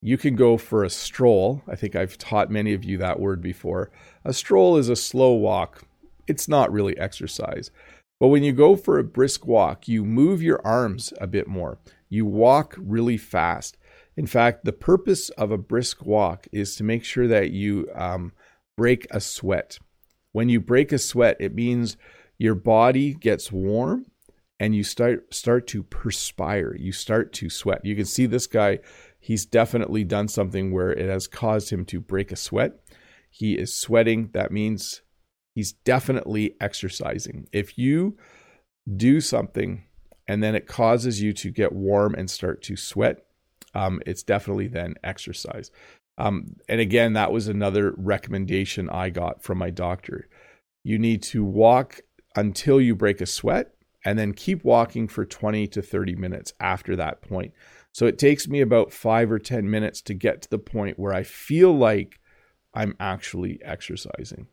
You 0.00 0.16
can 0.16 0.34
go 0.34 0.56
for 0.56 0.82
a 0.82 0.90
stroll. 0.90 1.62
I 1.68 1.76
think 1.76 1.94
I've 1.94 2.18
taught 2.18 2.50
many 2.50 2.72
of 2.72 2.84
you 2.84 2.98
that 2.98 3.20
word 3.20 3.40
before. 3.40 3.90
A 4.24 4.32
stroll 4.32 4.76
is 4.76 4.88
a 4.88 4.96
slow 4.96 5.32
walk, 5.34 5.84
it's 6.26 6.48
not 6.48 6.72
really 6.72 6.96
exercise. 6.98 7.70
But 8.18 8.28
when 8.28 8.44
you 8.44 8.52
go 8.52 8.76
for 8.76 8.98
a 8.98 9.04
brisk 9.04 9.46
walk, 9.46 9.88
you 9.88 10.04
move 10.04 10.42
your 10.42 10.64
arms 10.64 11.12
a 11.20 11.26
bit 11.26 11.48
more. 11.48 11.78
You 12.08 12.24
walk 12.24 12.76
really 12.78 13.16
fast. 13.16 13.76
In 14.16 14.26
fact, 14.26 14.64
the 14.64 14.72
purpose 14.72 15.28
of 15.30 15.50
a 15.50 15.58
brisk 15.58 16.04
walk 16.04 16.46
is 16.52 16.76
to 16.76 16.84
make 16.84 17.02
sure 17.02 17.26
that 17.26 17.50
you 17.50 17.88
um, 17.94 18.32
break 18.76 19.06
a 19.10 19.20
sweat. 19.20 19.78
When 20.32 20.48
you 20.48 20.60
break 20.60 20.92
a 20.92 20.98
sweat, 20.98 21.36
it 21.40 21.54
means 21.54 21.96
your 22.38 22.54
body 22.54 23.14
gets 23.14 23.52
warm 23.52 24.06
and 24.58 24.74
you 24.74 24.84
start 24.84 25.34
start 25.34 25.66
to 25.68 25.82
perspire. 25.82 26.74
You 26.76 26.92
start 26.92 27.32
to 27.34 27.50
sweat. 27.50 27.84
You 27.84 27.96
can 27.96 28.04
see 28.04 28.26
this 28.26 28.46
guy, 28.46 28.78
he's 29.18 29.44
definitely 29.44 30.04
done 30.04 30.28
something 30.28 30.72
where 30.72 30.92
it 30.92 31.08
has 31.08 31.26
caused 31.26 31.70
him 31.70 31.84
to 31.86 32.00
break 32.00 32.32
a 32.32 32.36
sweat. 32.36 32.74
He 33.30 33.54
is 33.54 33.76
sweating. 33.76 34.30
That 34.34 34.52
means 34.52 35.02
he's 35.54 35.72
definitely 35.72 36.56
exercising. 36.60 37.48
If 37.52 37.78
you 37.78 38.16
do 38.96 39.20
something 39.20 39.84
and 40.28 40.42
then 40.42 40.54
it 40.54 40.66
causes 40.66 41.20
you 41.20 41.32
to 41.34 41.50
get 41.50 41.72
warm 41.72 42.14
and 42.14 42.30
start 42.30 42.62
to 42.62 42.76
sweat, 42.76 43.24
um, 43.74 44.00
it's 44.06 44.22
definitely 44.22 44.68
then 44.68 44.94
exercise. 45.02 45.70
Um, 46.18 46.56
and 46.68 46.80
again, 46.80 47.14
that 47.14 47.32
was 47.32 47.48
another 47.48 47.94
recommendation 47.96 48.88
I 48.90 49.10
got 49.10 49.42
from 49.42 49.58
my 49.58 49.70
doctor. 49.70 50.28
You 50.84 50.98
need 50.98 51.22
to 51.24 51.44
walk 51.44 52.00
until 52.36 52.80
you 52.80 52.94
break 52.94 53.20
a 53.20 53.26
sweat 53.26 53.74
and 54.04 54.18
then 54.18 54.32
keep 54.32 54.64
walking 54.64 55.08
for 55.08 55.24
20 55.24 55.66
to 55.68 55.82
30 55.82 56.16
minutes 56.16 56.52
after 56.60 56.96
that 56.96 57.22
point. 57.22 57.52
So 57.92 58.06
it 58.06 58.18
takes 58.18 58.48
me 58.48 58.60
about 58.60 58.92
five 58.92 59.30
or 59.30 59.38
10 59.38 59.70
minutes 59.70 60.00
to 60.02 60.14
get 60.14 60.42
to 60.42 60.50
the 60.50 60.58
point 60.58 60.98
where 60.98 61.12
I 61.12 61.22
feel 61.22 61.76
like 61.76 62.20
I'm 62.74 62.96
actually 62.98 63.60
exercising 63.62 64.48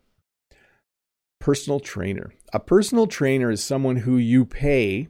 personal 1.40 1.80
trainer. 1.80 2.34
A 2.54 2.60
personal 2.60 3.08
trainer 3.08 3.50
is 3.50 3.64
someone 3.64 3.98
who 3.98 4.18
you 4.18 4.46
pay 4.46 5.08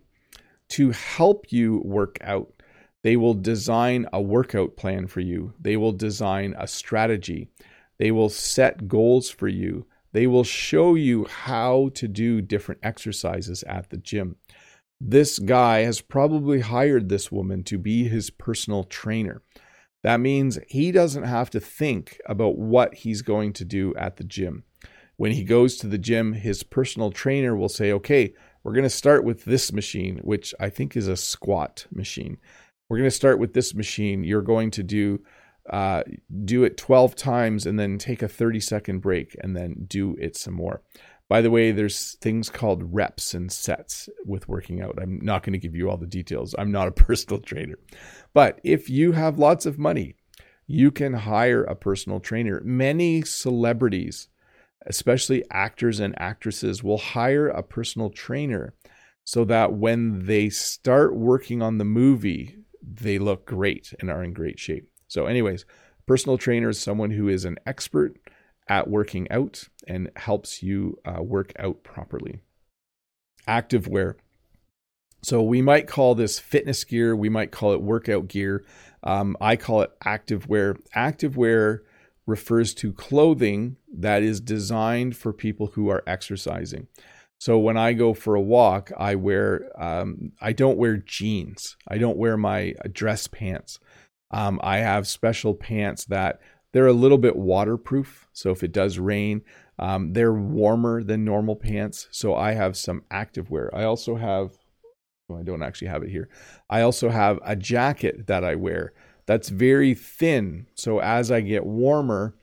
to 0.69 0.91
help 0.91 1.51
you 1.51 1.81
work 1.83 2.17
out. 2.21 2.58
They 3.03 3.15
will 3.15 3.33
design 3.33 4.07
a 4.11 4.21
workout 4.21 4.75
plan 4.75 5.07
for 5.07 5.21
you, 5.21 5.53
they 5.59 5.77
will 5.77 5.93
design 5.93 6.53
a 6.57 6.67
strategy, 6.67 7.47
they 7.97 8.11
will 8.11 8.29
set 8.29 8.87
goals 8.87 9.29
for 9.29 9.47
you, 9.47 9.85
they 10.11 10.27
will 10.27 10.43
show 10.43 10.95
you 10.95 11.25
how 11.25 11.91
to 11.95 12.07
do 12.07 12.41
different 12.41 12.81
exercises 12.83 13.63
at 13.63 13.89
the 13.89 13.97
gym. 13.97 14.35
this 15.01 15.39
guy 15.39 15.79
has 15.83 16.01
probably 16.01 16.59
hired 16.59 17.07
this 17.07 17.31
woman 17.31 17.63
to 17.63 17.77
be 17.77 18.07
his 18.07 18.29
personal 18.29 18.83
trainer. 18.83 19.41
That 20.03 20.19
means 20.19 20.59
he 20.67 20.91
doesn't 20.91 21.23
have 21.23 21.49
to 21.51 21.59
think 21.59 22.19
about 22.25 22.57
what 22.57 22.95
he's 22.95 23.21
going 23.21 23.53
to 23.53 23.65
do 23.65 23.93
at 23.95 24.17
the 24.17 24.23
gym. 24.23 24.63
When 25.17 25.31
he 25.31 25.43
goes 25.43 25.77
to 25.77 25.87
the 25.87 25.97
gym, 25.97 26.33
his 26.33 26.63
personal 26.63 27.11
trainer 27.11 27.55
will 27.55 27.69
say, 27.69 27.91
okay, 27.91 28.33
we're 28.63 28.73
going 28.73 28.83
to 28.83 28.89
start 28.89 29.23
with 29.23 29.45
this 29.45 29.73
machine, 29.73 30.17
which 30.17 30.53
I 30.59 30.69
think 30.69 30.95
is 30.95 31.07
a 31.07 31.17
squat 31.17 31.85
machine. 31.91 32.37
We're 32.89 32.97
going 32.97 33.09
to 33.09 33.15
start 33.15 33.37
with 33.39 33.53
this 33.53 33.75
machine. 33.75 34.23
You're 34.23 34.41
going 34.41 34.71
to 34.71 34.83
do 34.83 35.21
uh, 35.69 36.01
do 36.45 36.63
it 36.63 36.77
12 36.77 37.15
times 37.15 37.67
and 37.67 37.79
then 37.79 37.99
take 37.99 38.23
a 38.23 38.27
30 38.27 38.59
second 38.59 38.99
break 38.99 39.35
and 39.41 39.55
then 39.55 39.85
do 39.87 40.15
it 40.19 40.35
some 40.35 40.55
more. 40.55 40.81
By 41.27 41.41
the 41.41 41.51
way, 41.51 41.71
there's 41.71 42.17
things 42.21 42.49
called 42.49 42.91
reps 42.91 43.35
and 43.35 43.51
sets 43.51 44.09
with 44.25 44.49
working 44.49 44.81
out. 44.81 44.97
I'm 44.99 45.19
not 45.21 45.43
going 45.43 45.53
to 45.53 45.59
give 45.59 45.75
you 45.75 45.87
all 45.87 45.97
the 45.97 46.07
details. 46.07 46.55
I'm 46.57 46.71
not 46.71 46.87
a 46.87 46.91
personal 47.07 47.39
trainer. 47.39 47.75
But 48.33 48.59
if 48.63 48.89
you 48.89 49.11
have 49.11 49.37
lots 49.37 49.67
of 49.67 49.77
money, 49.77 50.15
you 50.65 50.89
can 50.89 51.13
hire 51.13 51.63
a 51.63 51.75
personal 51.75 52.19
trainer. 52.19 52.61
Many 52.63 53.21
celebrities, 53.21 54.29
especially 54.87 55.43
actors 55.51 55.99
and 55.99 56.19
actresses, 56.19 56.83
will 56.83 56.97
hire 56.97 57.47
a 57.47 57.61
personal 57.61 58.09
trainer 58.09 58.73
so 59.23 59.45
that 59.45 59.73
when 59.73 60.25
they 60.25 60.49
start 60.49 61.15
working 61.15 61.61
on 61.61 61.77
the 61.77 61.85
movie, 61.85 62.57
they 62.95 63.19
look 63.19 63.45
great 63.45 63.93
and 63.99 64.09
are 64.09 64.23
in 64.23 64.33
great 64.33 64.59
shape. 64.59 64.89
So, 65.07 65.25
anyways, 65.25 65.65
personal 66.05 66.37
trainer 66.37 66.69
is 66.69 66.79
someone 66.79 67.11
who 67.11 67.27
is 67.27 67.45
an 67.45 67.57
expert 67.65 68.17
at 68.67 68.87
working 68.87 69.29
out 69.31 69.67
and 69.87 70.11
helps 70.15 70.61
you 70.61 70.97
uh, 71.05 71.21
work 71.21 71.51
out 71.57 71.83
properly. 71.83 72.41
Active 73.47 73.87
wear. 73.87 74.15
So 75.21 75.41
we 75.41 75.61
might 75.61 75.87
call 75.87 76.15
this 76.15 76.39
fitness 76.39 76.83
gear, 76.83 77.15
we 77.15 77.29
might 77.29 77.51
call 77.51 77.73
it 77.73 77.81
workout 77.81 78.27
gear. 78.27 78.63
Um, 79.03 79.35
I 79.41 79.55
call 79.55 79.81
it 79.81 79.91
active 80.05 80.47
wear. 80.47 80.77
Active 80.93 81.35
wear 81.35 81.83
refers 82.25 82.73
to 82.75 82.93
clothing 82.93 83.77
that 83.91 84.23
is 84.23 84.39
designed 84.39 85.17
for 85.17 85.33
people 85.33 85.67
who 85.67 85.89
are 85.89 86.03
exercising. 86.05 86.87
So 87.39 87.57
when 87.57 87.77
I 87.77 87.93
go 87.93 88.13
for 88.13 88.35
a 88.35 88.41
walk, 88.41 88.91
I 88.97 89.15
wear 89.15 89.71
um, 89.81 90.33
I 90.41 90.51
don't 90.53 90.77
wear 90.77 90.97
jeans. 90.97 91.77
I 91.87 91.97
don't 91.97 92.17
wear 92.17 92.37
my 92.37 92.73
dress 92.91 93.27
pants. 93.27 93.79
Um, 94.31 94.59
I 94.61 94.77
have 94.77 95.07
special 95.07 95.55
pants 95.55 96.05
that 96.05 96.39
they're 96.73 96.87
a 96.87 96.93
little 96.93 97.17
bit 97.17 97.35
waterproof. 97.35 98.27
So 98.33 98.51
if 98.51 98.61
it 98.61 98.71
does 98.71 98.99
rain, 98.99 99.41
um, 99.79 100.13
they're 100.13 100.33
warmer 100.33 101.01
than 101.03 101.23
normal 101.25 101.55
pants. 101.55 102.07
So 102.11 102.35
I 102.35 102.51
have 102.51 102.77
some 102.77 103.03
active 103.09 103.49
wear. 103.49 103.73
I 103.73 103.85
also 103.85 104.17
have, 104.17 104.51
well, 105.27 105.39
I 105.39 105.43
don't 105.43 105.63
actually 105.63 105.87
have 105.87 106.03
it 106.03 106.09
here. 106.09 106.29
I 106.69 106.81
also 106.81 107.09
have 107.09 107.39
a 107.43 107.55
jacket 107.55 108.27
that 108.27 108.43
I 108.43 108.55
wear 108.55 108.93
that's 109.25 109.49
very 109.49 109.93
thin. 109.93 110.67
So 110.75 110.99
as 110.99 111.31
I 111.31 111.41
get 111.41 111.65
warmer, 111.65 112.35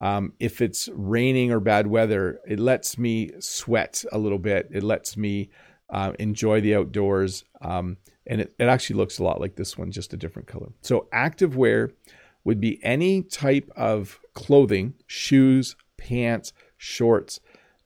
um, 0.00 0.32
if 0.38 0.60
it's 0.60 0.88
raining 0.94 1.52
or 1.52 1.60
bad 1.60 1.86
weather, 1.86 2.40
it 2.46 2.58
lets 2.58 2.96
me 2.96 3.32
sweat 3.38 4.04
a 4.12 4.18
little 4.18 4.38
bit. 4.38 4.68
It 4.70 4.82
lets 4.82 5.16
me 5.16 5.50
uh, 5.90 6.12
enjoy 6.18 6.60
the 6.60 6.74
outdoors. 6.74 7.44
Um, 7.60 7.98
and 8.26 8.40
it, 8.40 8.54
it 8.58 8.64
actually 8.64 8.96
looks 8.96 9.18
a 9.18 9.24
lot 9.24 9.40
like 9.40 9.56
this 9.56 9.76
one, 9.76 9.90
just 9.90 10.14
a 10.14 10.16
different 10.16 10.48
color. 10.48 10.68
So 10.80 11.08
active 11.12 11.56
wear 11.56 11.90
would 12.44 12.60
be 12.60 12.82
any 12.82 13.22
type 13.22 13.70
of 13.76 14.18
clothing, 14.34 14.94
shoes, 15.06 15.76
pants, 15.98 16.52
shorts, 16.78 17.40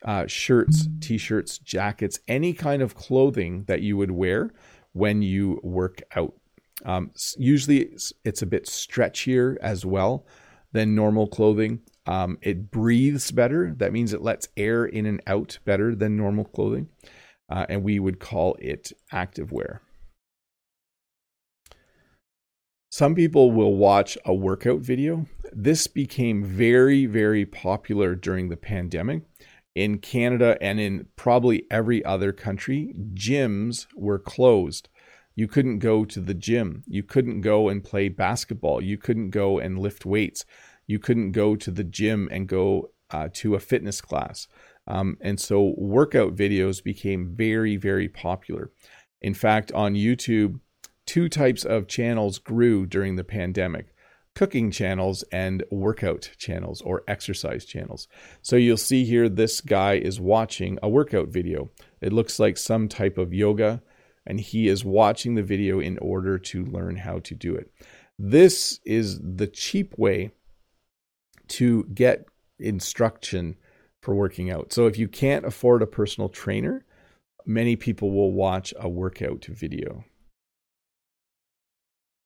uh, 0.04 0.26
shirts, 0.26 0.88
t 1.00 1.18
shirts, 1.18 1.58
jackets, 1.58 2.20
any 2.28 2.52
kind 2.52 2.82
of 2.82 2.94
clothing 2.94 3.64
that 3.64 3.80
you 3.80 3.96
would 3.96 4.10
wear 4.10 4.50
when 4.92 5.22
you 5.22 5.58
work 5.62 6.02
out. 6.14 6.34
Um, 6.84 7.10
usually 7.38 7.78
it's, 7.82 8.12
it's, 8.24 8.42
a 8.42 8.46
bit 8.46 8.66
stretchier 8.66 9.56
as 9.62 9.86
well 9.86 10.26
than 10.72 10.94
normal 10.94 11.26
clothing. 11.26 11.80
Um, 12.06 12.38
it 12.42 12.70
breathes 12.70 13.30
better. 13.30 13.74
That 13.76 13.92
means 13.92 14.12
it 14.12 14.22
lets 14.22 14.48
air 14.56 14.84
in 14.84 15.06
and 15.06 15.22
out 15.26 15.58
better 15.64 15.94
than 15.94 16.16
normal 16.16 16.44
clothing. 16.44 16.88
Uh, 17.48 17.66
and 17.68 17.82
we 17.82 17.98
would 17.98 18.20
call 18.20 18.56
it 18.58 18.92
active 19.12 19.52
wear. 19.52 19.82
Some 22.90 23.14
people 23.14 23.50
will 23.50 23.74
watch 23.74 24.16
a 24.24 24.32
workout 24.32 24.80
video. 24.80 25.26
This 25.52 25.86
became 25.86 26.44
very, 26.44 27.06
very 27.06 27.44
popular 27.44 28.14
during 28.14 28.48
the 28.48 28.56
pandemic. 28.56 29.22
In 29.74 29.98
Canada 29.98 30.56
and 30.60 30.78
in 30.78 31.08
probably 31.16 31.64
every 31.70 32.04
other 32.04 32.32
country, 32.32 32.94
gyms 33.14 33.88
were 33.96 34.20
closed. 34.20 34.88
You 35.34 35.48
couldn't 35.48 35.80
go 35.80 36.04
to 36.04 36.20
the 36.20 36.34
gym. 36.34 36.84
You 36.86 37.02
couldn't 37.02 37.40
go 37.40 37.68
and 37.68 37.82
play 37.82 38.08
basketball. 38.08 38.80
You 38.80 38.96
couldn't 38.96 39.30
go 39.30 39.58
and 39.58 39.78
lift 39.78 40.06
weights. 40.06 40.44
You 40.86 40.98
couldn't 40.98 41.32
go 41.32 41.56
to 41.56 41.70
the 41.70 41.84
gym 41.84 42.28
and 42.30 42.48
go 42.48 42.90
uh, 43.10 43.28
to 43.34 43.54
a 43.54 43.60
fitness 43.60 44.00
class. 44.00 44.48
Um, 44.86 45.16
and 45.20 45.40
so 45.40 45.74
workout 45.76 46.36
videos 46.36 46.82
became 46.82 47.34
very, 47.34 47.76
very 47.76 48.08
popular. 48.08 48.70
In 49.22 49.34
fact, 49.34 49.72
on 49.72 49.94
YouTube, 49.94 50.60
two 51.06 51.28
types 51.28 51.64
of 51.64 51.88
channels 51.88 52.38
grew 52.38 52.86
during 52.86 53.16
the 53.16 53.24
pandemic 53.24 53.94
cooking 54.34 54.70
channels 54.70 55.22
and 55.30 55.62
workout 55.70 56.30
channels 56.38 56.82
or 56.82 57.04
exercise 57.06 57.64
channels. 57.64 58.08
So 58.42 58.56
you'll 58.56 58.76
see 58.76 59.04
here 59.04 59.28
this 59.28 59.60
guy 59.60 59.94
is 59.94 60.20
watching 60.20 60.78
a 60.82 60.88
workout 60.88 61.28
video. 61.28 61.70
It 62.00 62.12
looks 62.12 62.38
like 62.38 62.56
some 62.56 62.88
type 62.88 63.16
of 63.16 63.32
yoga, 63.32 63.82
and 64.26 64.40
he 64.40 64.68
is 64.68 64.84
watching 64.84 65.34
the 65.34 65.42
video 65.42 65.80
in 65.80 65.98
order 65.98 66.38
to 66.38 66.64
learn 66.64 66.96
how 66.96 67.20
to 67.20 67.34
do 67.34 67.54
it. 67.54 67.70
This 68.18 68.80
is 68.84 69.20
the 69.20 69.46
cheap 69.46 69.96
way 69.98 70.32
to 71.48 71.84
get 71.94 72.26
instruction 72.58 73.56
for 74.00 74.14
working 74.14 74.50
out. 74.50 74.72
So 74.72 74.86
if 74.86 74.98
you 74.98 75.08
can't 75.08 75.44
afford 75.44 75.82
a 75.82 75.86
personal 75.86 76.28
trainer, 76.28 76.84
many 77.46 77.76
people 77.76 78.10
will 78.10 78.32
watch 78.32 78.74
a 78.78 78.88
workout 78.88 79.46
video. 79.46 80.04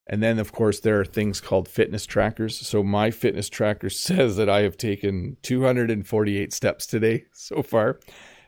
And 0.09 0.23
then, 0.23 0.39
of 0.39 0.53
course, 0.53 0.81
there 0.81 1.01
are 1.01 1.05
things 1.05 1.41
called 1.41 1.69
fitness 1.69 2.07
trackers. 2.07 2.59
So 2.67 2.83
my 2.83 3.11
fitness 3.11 3.49
tracker 3.49 3.91
says 3.91 4.37
that 4.37 4.49
I 4.49 4.63
have 4.63 4.77
taken 4.77 5.37
248 5.43 6.53
steps 6.53 6.87
today 6.87 7.25
so 7.33 7.63
far. 7.63 8.01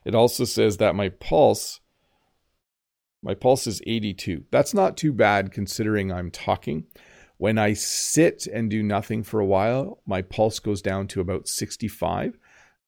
It 0.04 0.14
also 0.14 0.44
says 0.44 0.78
that 0.78 0.94
my 0.94 1.10
pulse, 1.10 1.80
my 3.22 3.34
pulse 3.34 3.66
is 3.66 3.82
82. 3.86 4.44
That's 4.50 4.72
not 4.72 4.96
too 4.96 5.12
bad 5.12 5.52
considering 5.52 6.10
I'm 6.10 6.30
talking. 6.30 6.86
When 7.40 7.56
I 7.56 7.72
sit 7.72 8.46
and 8.46 8.68
do 8.68 8.82
nothing 8.82 9.22
for 9.22 9.40
a 9.40 9.46
while, 9.46 10.02
my 10.04 10.20
pulse 10.20 10.58
goes 10.58 10.82
down 10.82 11.06
to 11.06 11.22
about 11.22 11.48
65. 11.48 12.38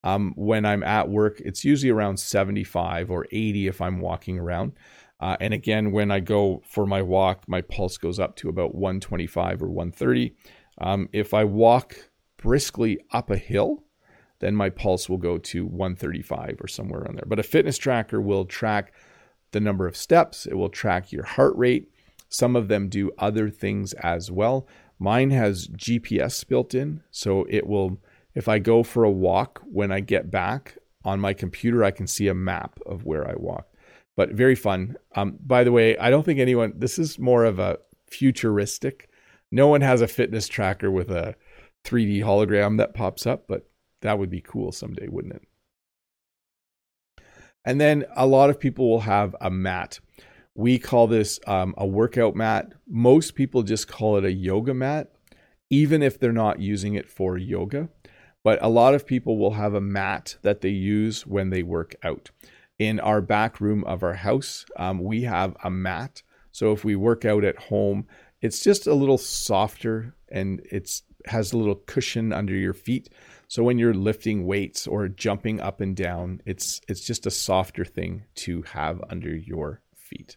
Um, 0.05 0.35
when 0.37 0.67
I'm 0.67 0.83
at 0.83 1.09
work, 1.09 1.41
it's 1.41 1.65
usually 1.65 1.89
around 1.89 2.19
75 2.19 3.11
or 3.11 3.27
80 3.33 3.67
if 3.67 3.81
I'm 3.81 3.99
walking 3.99 4.39
around. 4.39 4.73
Uh, 5.19 5.39
and 5.41 5.55
again, 5.55 5.91
when 5.91 6.11
I 6.11 6.21
go 6.21 6.61
for 6.67 6.85
my 6.85 7.01
walk, 7.01 7.45
my 7.49 7.63
pulse 7.63 7.97
goes 7.97 8.19
up 8.19 8.37
to 8.37 8.51
about 8.51 8.75
125 8.75 9.63
or 9.63 9.71
130. 9.71 10.37
Um, 10.77 11.09
if 11.15 11.33
I 11.33 11.45
walk 11.45 12.11
briskly 12.37 12.99
up 13.11 13.31
a 13.31 13.39
hill, 13.39 13.85
then 14.41 14.55
my 14.55 14.69
pulse 14.69 15.09
will 15.09 15.17
go 15.17 15.39
to 15.39 15.65
135 15.65 16.59
or 16.61 16.69
somewhere 16.69 17.01
around 17.01 17.17
there. 17.17 17.25
But 17.27 17.39
a 17.39 17.43
fitness 17.43 17.79
tracker 17.79 18.21
will 18.21 18.45
track 18.45 18.93
the 19.53 19.61
number 19.61 19.87
of 19.87 19.97
steps, 19.97 20.45
it 20.45 20.59
will 20.59 20.69
track 20.69 21.11
your 21.11 21.25
heart 21.25 21.57
rate. 21.57 21.92
Some 22.33 22.57
of 22.57 22.69
them 22.69 22.89
do 22.89 23.13
other 23.19 23.51
things 23.51 23.93
as 23.95 24.31
well. 24.31 24.67
Mine 24.99 25.31
has 25.31 25.69
GPS 25.69 26.47
built 26.47 26.75
in, 26.75 27.03
so 27.11 27.47
it 27.49 27.67
will, 27.67 27.99
if 28.35 28.49
I 28.49 28.59
go 28.59 28.83
for 28.83 29.05
a 29.05 29.11
walk, 29.11 29.63
when 29.65 29.93
I 29.93 30.01
get 30.01 30.31
back 30.31 30.79
on 31.05 31.21
my 31.21 31.35
computer, 31.35 31.85
I 31.85 31.91
can 31.91 32.07
see 32.07 32.29
a 32.29 32.35
map 32.35 32.79
of 32.87 33.05
where 33.05 33.29
I 33.29 33.35
walk 33.37 33.67
but 34.17 34.31
very 34.33 34.55
fun. 34.55 34.97
Um, 35.15 35.39
by 35.45 35.65
the 35.65 35.73
way, 35.73 35.97
I 35.97 36.11
don't 36.11 36.25
think 36.25 36.39
anyone, 36.39 36.75
this 36.77 36.99
is 36.99 37.19
more 37.19 37.45
of 37.45 37.59
a 37.59 37.79
futuristic. 38.11 39.09
No 39.51 39.69
one 39.69 39.81
has 39.81 40.01
a 40.01 40.09
fitness 40.09 40.49
tracker 40.49 40.91
with 40.91 41.11
a 41.11 41.35
3D 41.85 42.23
hologram 42.23 42.79
that 42.79 42.95
pops 42.95 43.27
up, 43.27 43.45
but 43.49 43.69
that 44.03 44.19
would 44.19 44.31
be 44.31 44.41
cool 44.41 44.73
someday, 44.73 45.09
wouldn't 45.09 45.35
it? 45.35 45.43
And 47.65 47.81
then 47.81 48.05
a 48.17 48.27
lot 48.27 48.51
of 48.51 48.59
people 48.59 48.89
will 48.89 49.01
have 49.01 49.37
a 49.41 49.51
mat. 49.51 50.01
We 50.55 50.79
call 50.79 51.07
this 51.07 51.41
um, 51.47 51.75
a 51.79 51.87
workout 51.87 52.37
mat. 52.37 52.73
Most 52.87 53.35
people 53.35 53.63
just 53.63 53.89
call 53.89 54.17
it 54.17 54.25
a 54.25 54.33
yoga 54.33 54.75
mat, 54.75 55.13
even 55.71 56.03
if 56.03 56.19
they're 56.19 56.33
not 56.33 56.61
using 56.61 56.95
it 56.95 57.09
for 57.09 57.39
yoga. 57.39 57.89
But 58.45 58.59
a 58.63 58.69
lot 58.69 58.95
of 58.95 59.07
people 59.07 59.39
will 59.39 59.53
have 59.53 59.75
a 59.75 59.81
mat 59.81 60.37
that 60.43 60.61
they 60.61 60.71
use 60.71 61.27
when 61.27 61.51
they 61.51 61.63
work 61.63 61.95
out 62.03 62.31
in 62.83 62.99
our 63.01 63.21
back 63.21 63.61
room 63.61 63.85
of 63.85 64.03
our 64.03 64.15
house, 64.15 64.67
um, 64.77 64.99
we 64.99 65.23
have 65.23 65.57
a 65.63 65.71
mat. 65.71 66.23
So 66.51 66.73
if 66.73 66.85
we 66.85 66.97
work 66.97 67.25
out 67.25 67.45
at 67.45 67.59
home, 67.59 68.07
it's 68.41 68.63
just 68.63 68.87
a 68.87 68.95
little 68.95 69.19
softer 69.19 70.15
and 70.31 70.61
it's 70.71 71.03
has 71.27 71.53
a 71.53 71.57
little 71.57 71.77
cushion 71.77 72.33
under 72.33 72.55
your 72.55 72.73
feet. 72.75 73.09
So 73.47 73.63
when 73.63 73.79
you're 73.79 73.95
lifting 73.95 74.45
weights 74.45 74.89
or 74.89 75.07
jumping 75.07 75.61
up 75.61 75.81
and 75.81 75.95
down, 75.95 76.41
it's 76.45 76.81
it's 76.89 77.07
just 77.07 77.27
a 77.27 77.31
softer 77.31 77.85
thing 77.85 78.25
to 78.37 78.63
have 78.63 79.01
under 79.09 79.35
your 79.35 79.83
feet. 79.95 80.37